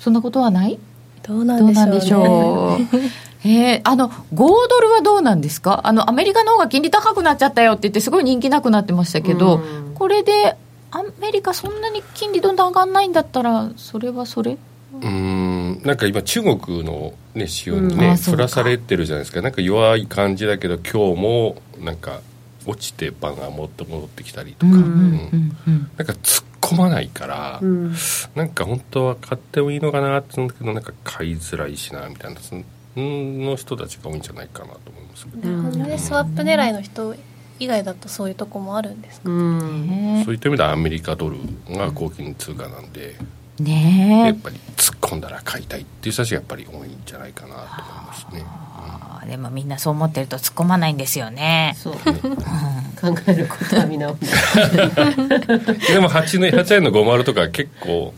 [0.00, 0.76] そんなことはない？
[1.22, 2.88] どうなんでしょうね。
[3.46, 5.82] えー、あの5ドルはどうなんですか？
[5.84, 9.94] あのアメリカの方が金利高くなっちゃったよって言ってすごい人気なくなってましたけど、うん。
[9.94, 10.56] これで
[10.90, 14.58] アメリカそんなに金利どんどん上がんないんだったらそれはそれ？
[14.94, 15.80] うーん。
[15.84, 18.36] なんか今中国の、ね、指標にね、うん。
[18.36, 19.42] らされてるじゃないですか。
[19.42, 22.18] なんか弱い感じだけど今日もなんか
[22.66, 25.56] 落ちてバンが持って戻ってきたりとか、うんうんうんうん。
[25.68, 25.90] うん。
[25.96, 27.94] なんか突っ込まないから、うん。
[28.34, 32.62] なんか本当は買ってもいいのかなって思うんだけどなんか買いづらいしなみたいなその
[32.96, 35.98] の人たちが多いんじゃないかなと思いますけど、なるほどね。
[35.98, 37.14] スワップ狙いの人
[37.60, 39.30] 以外だとそういうとこもあるんですか？
[39.30, 39.86] うん。
[39.86, 41.36] ねそういった意味ではアメリカドル
[41.70, 43.16] が高金通貨なんで、
[43.60, 47.64] やねっぱり突っ込んだら買いたいっていう人たちがやっぱり多いんじゃないかなと思い
[48.06, 48.44] ますね。
[49.28, 51.74] でもみんなそう思ってると突っ込まないんですよね。
[51.76, 51.94] そう。
[51.94, 52.00] 考
[53.26, 58.14] えることはみんな同じでも8の8円の50とか結構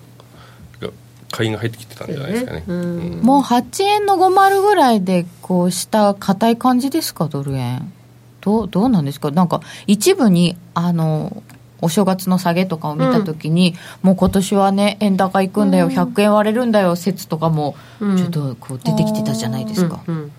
[1.33, 2.65] 買いが入ってきてたんじゃないですかね。
[2.67, 3.21] うんうん。
[3.23, 7.93] もう8円の50ぐらいでこうした硬い感じですかドル円。
[8.41, 9.31] どうどうなんですか？
[9.33, 11.43] なんか一部にあの
[11.83, 18.17] お正月の下げとかを見たときに、もう今年はね円高行くんだよ、100円割れるんだよ説とかもうん。
[18.17, 20.33] ちょっとこう出てきてたじゃないですか、うんうん。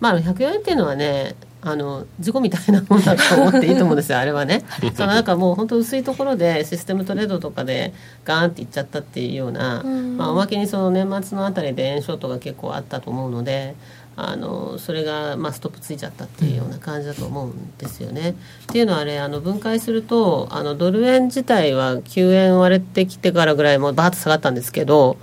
[0.00, 4.62] まあ104円っていうのはねあの事故みたいなもんだと思っていいと思うんですよ あれはね。
[4.94, 7.92] そのなんかもう本当薄いところでシステムトレードとかで
[8.24, 9.82] ガーンっていっちゃったっていうような、
[10.16, 13.74] まあ、おまけにその年末のあたりで円ショートが結構あったと思うので
[14.18, 18.30] あのそれがまあストップついちゃったっていうような感じだと思うんですよね。
[18.30, 18.34] っ
[18.66, 25.18] ていうのはあれあの分解するとあのドル円自体は9円割れてきてからぐらいもうバーッと下がったんですけど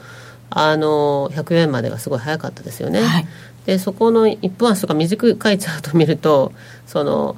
[0.52, 3.02] あの100円までがすごい早かったですよね。
[3.02, 3.28] はい
[3.66, 6.52] でそこの1分足とか短いチャートを見ると
[6.86, 7.38] その、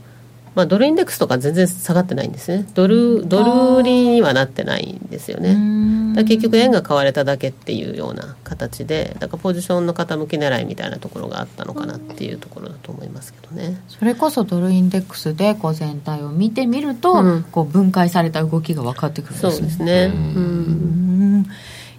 [0.55, 2.65] まあ、ドルインデックスとか全然下がってないんですね。
[2.73, 6.23] ドルドル売りにはなってないんですよね。
[6.23, 13.81] 結局円が買われただけっていうような形でだからポジションの傾き狙いみたいなところがあったのかなっていうところだと思いますけどね。
[13.89, 17.43] それこそドルインデックスでこう全体を見てみると、うん。
[17.51, 19.67] こう分解された動きが分かってくるんそうですね。
[19.67, 20.13] ですね。
[20.15, 21.41] うん。
[21.41, 21.45] う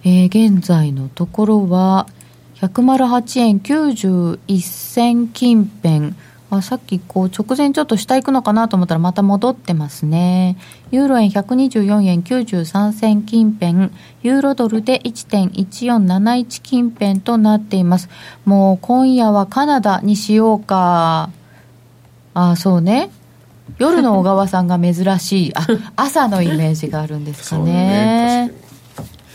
[0.04, 2.07] えー現在のところは
[2.61, 6.14] 108円91銭近辺
[6.57, 10.57] あさっきこう直前ちょっと下行くのかなと思ったらまた戻ってますね。
[10.90, 13.90] ユーロ円124円93銭近辺。
[14.22, 18.09] ユーロドルで1.1471近辺となっています。
[18.44, 21.30] もう今夜はカナダにしようか。
[22.34, 23.11] あそうね。
[23.78, 25.52] 夜の小川さんが珍しい。
[25.54, 28.52] あ朝のイメージがあるんですかね。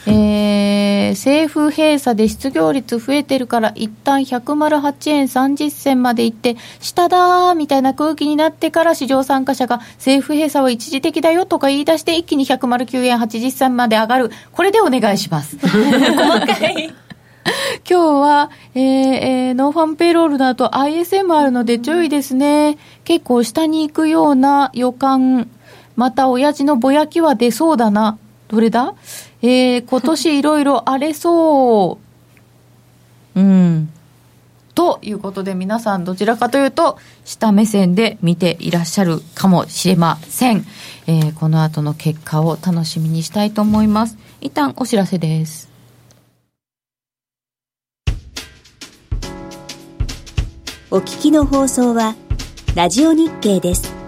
[0.07, 16.93] えー、政府閉鎖で失業率増えてるから一旦108円30銭まで行って下だーみたいな空気になってから市場参加者が政府閉鎖は一時的だよとか言い出して一気に109円80銭まで上がるこれでお願いします細かい
[17.89, 22.77] 今日は、えーえー、ノンファームペイロールの後 ISM あるので注意ですね。
[23.03, 25.49] 結構下に行くような予感。
[25.95, 28.17] また親父のぼやきは出そうだな。
[28.47, 28.93] どれだ？
[29.41, 31.99] えー、今年いろいろ荒れそ
[33.35, 33.39] う。
[33.39, 33.89] うん。
[34.73, 40.65] ということで皆さんどちらかというと下目線で見ていらっしゃるかもしれません。
[41.07, 44.17] えー、この後の結果を楽しみにしたいと思います。
[44.39, 45.69] 一旦お知らせです。
[50.93, 52.15] お聞きの放送は
[52.75, 54.00] ラジオ日経です。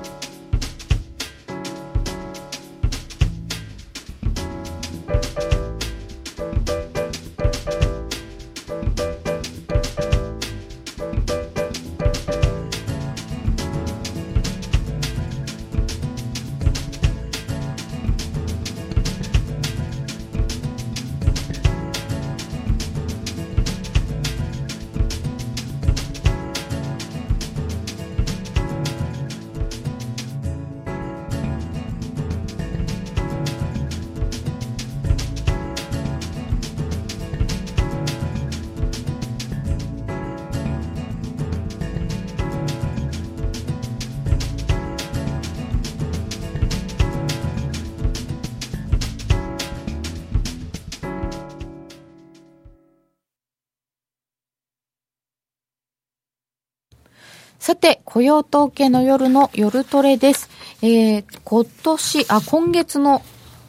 [58.24, 60.50] 用統計の夜の夜トレです。
[60.82, 63.22] えー、今年、あ、今月の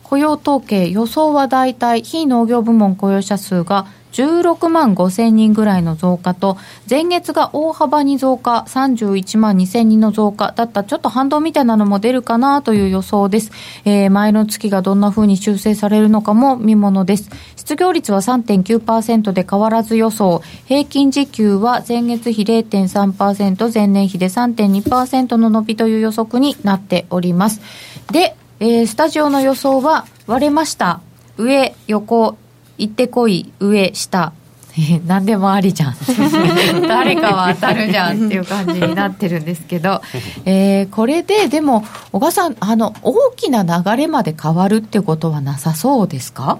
[0.02, 6.56] 雇用統計予想は大体非農業部門雇用者数が16万5千人ぐらいの増加と、
[6.88, 13.50] 前月が大幅に増加、31万2千人の増加だった、ちょっと反動みたいなのも出るかなという予想です。
[13.84, 17.28] えー、前の月がどんな風に修正されるのかも見ものです。
[17.56, 20.42] 失業率は3.9%で変わらず予想。
[20.66, 27.60] 平均時給は前月比0.3%、前年比で3.2%の伸びという予測になっております。
[28.12, 31.00] で、えー、スタジオの予想は割れました。
[31.36, 32.36] 上、横、
[32.78, 34.32] 行ってこい上下。
[35.06, 35.94] 何でもありじゃん。
[36.88, 40.02] 誰かは当たるじゃんっていう感じになってるんですけど、
[40.44, 46.58] えー、これででも小川さんあの大きな流れまで変わるってことはなさそうですか？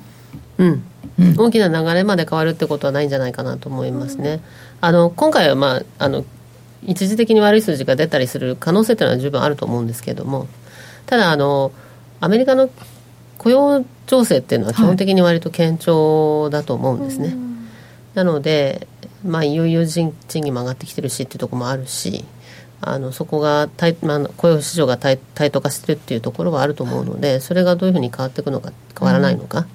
[0.59, 0.83] うん、
[1.19, 4.41] うん、大きな流れまで変わるってことはないんじゃないかなと思いますね。
[4.81, 6.25] あの今回は、まあ、あの
[6.87, 10.47] 一時的に悪い数字が出たりする可能性というのは十分あると思うんですけれども。
[11.07, 11.73] ただあの
[12.21, 12.71] アメリカの
[13.39, 17.37] 雇用調整っていうのは基本的に割と堅調だと思うんですね、はい、
[18.15, 18.87] なので、
[19.25, 22.25] まあ、いよいよ賃金も上がってきてるしっていうところもあるし
[22.87, 23.69] あのそこが
[24.03, 29.67] まあ、雇用市場がタイタイト化してるっていうところはあると思うのでそれがどういうふうに変わっていくのか変わらないのか、うん。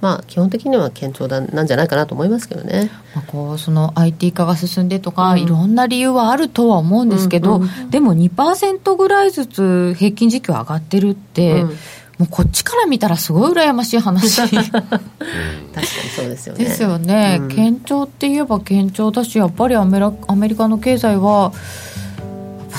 [0.00, 11.76] まあ、基本的には堅調だなんじゃないかなと思いますけどね、まあ、こうその IT 化が進んでとか、うん、いろんな理由はあるとは思うんですけど、うんうん、でも2%ぐらいずつ平均時給上がってるって、うん
[12.18, 14.40] もうこっちから見たらすごい羨ましい話。
[14.42, 16.64] 確かにそうですよね。
[16.64, 21.52] ですよね、うん、堅調って言えば堅調だしやっぱりアメラアメリカの経済は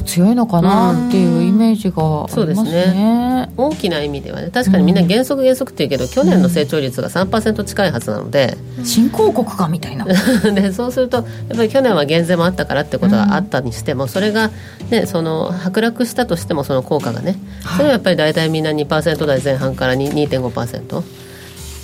[0.04, 2.93] 強いのかなっていうイメージがありますね。
[2.93, 10.06] ね、大きな意味ではね確かにみんな原則原則って言うけど、去年の成長率が3%近いはずなので、新興国かみたいな。
[10.06, 11.26] で そうするとやっ
[11.58, 14.52] ぱり去年は減税もあったからってことがあったにしても、それが、
[14.89, 17.38] ね、その剥落したとしてもその効果がね
[17.76, 21.24] それはやっぱり大体みんな2%台前半から2.5%。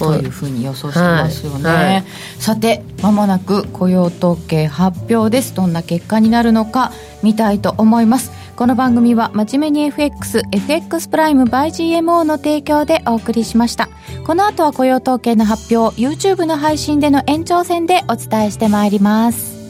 [0.01, 1.85] というふうに予想してますよね、はい。
[1.85, 2.03] はい、
[2.39, 5.53] さてまもなく雇用統計発表です。
[5.53, 6.91] どんな結果になるのか
[7.23, 8.31] 見たいと思います。
[8.55, 11.67] この番組は真面目に FXFX プライム by
[11.99, 13.89] GMO の提供でお送りしました。
[14.25, 19.60] この後は雇用統計の発表 YouTube の配信での延長戦でお伝えしてまいります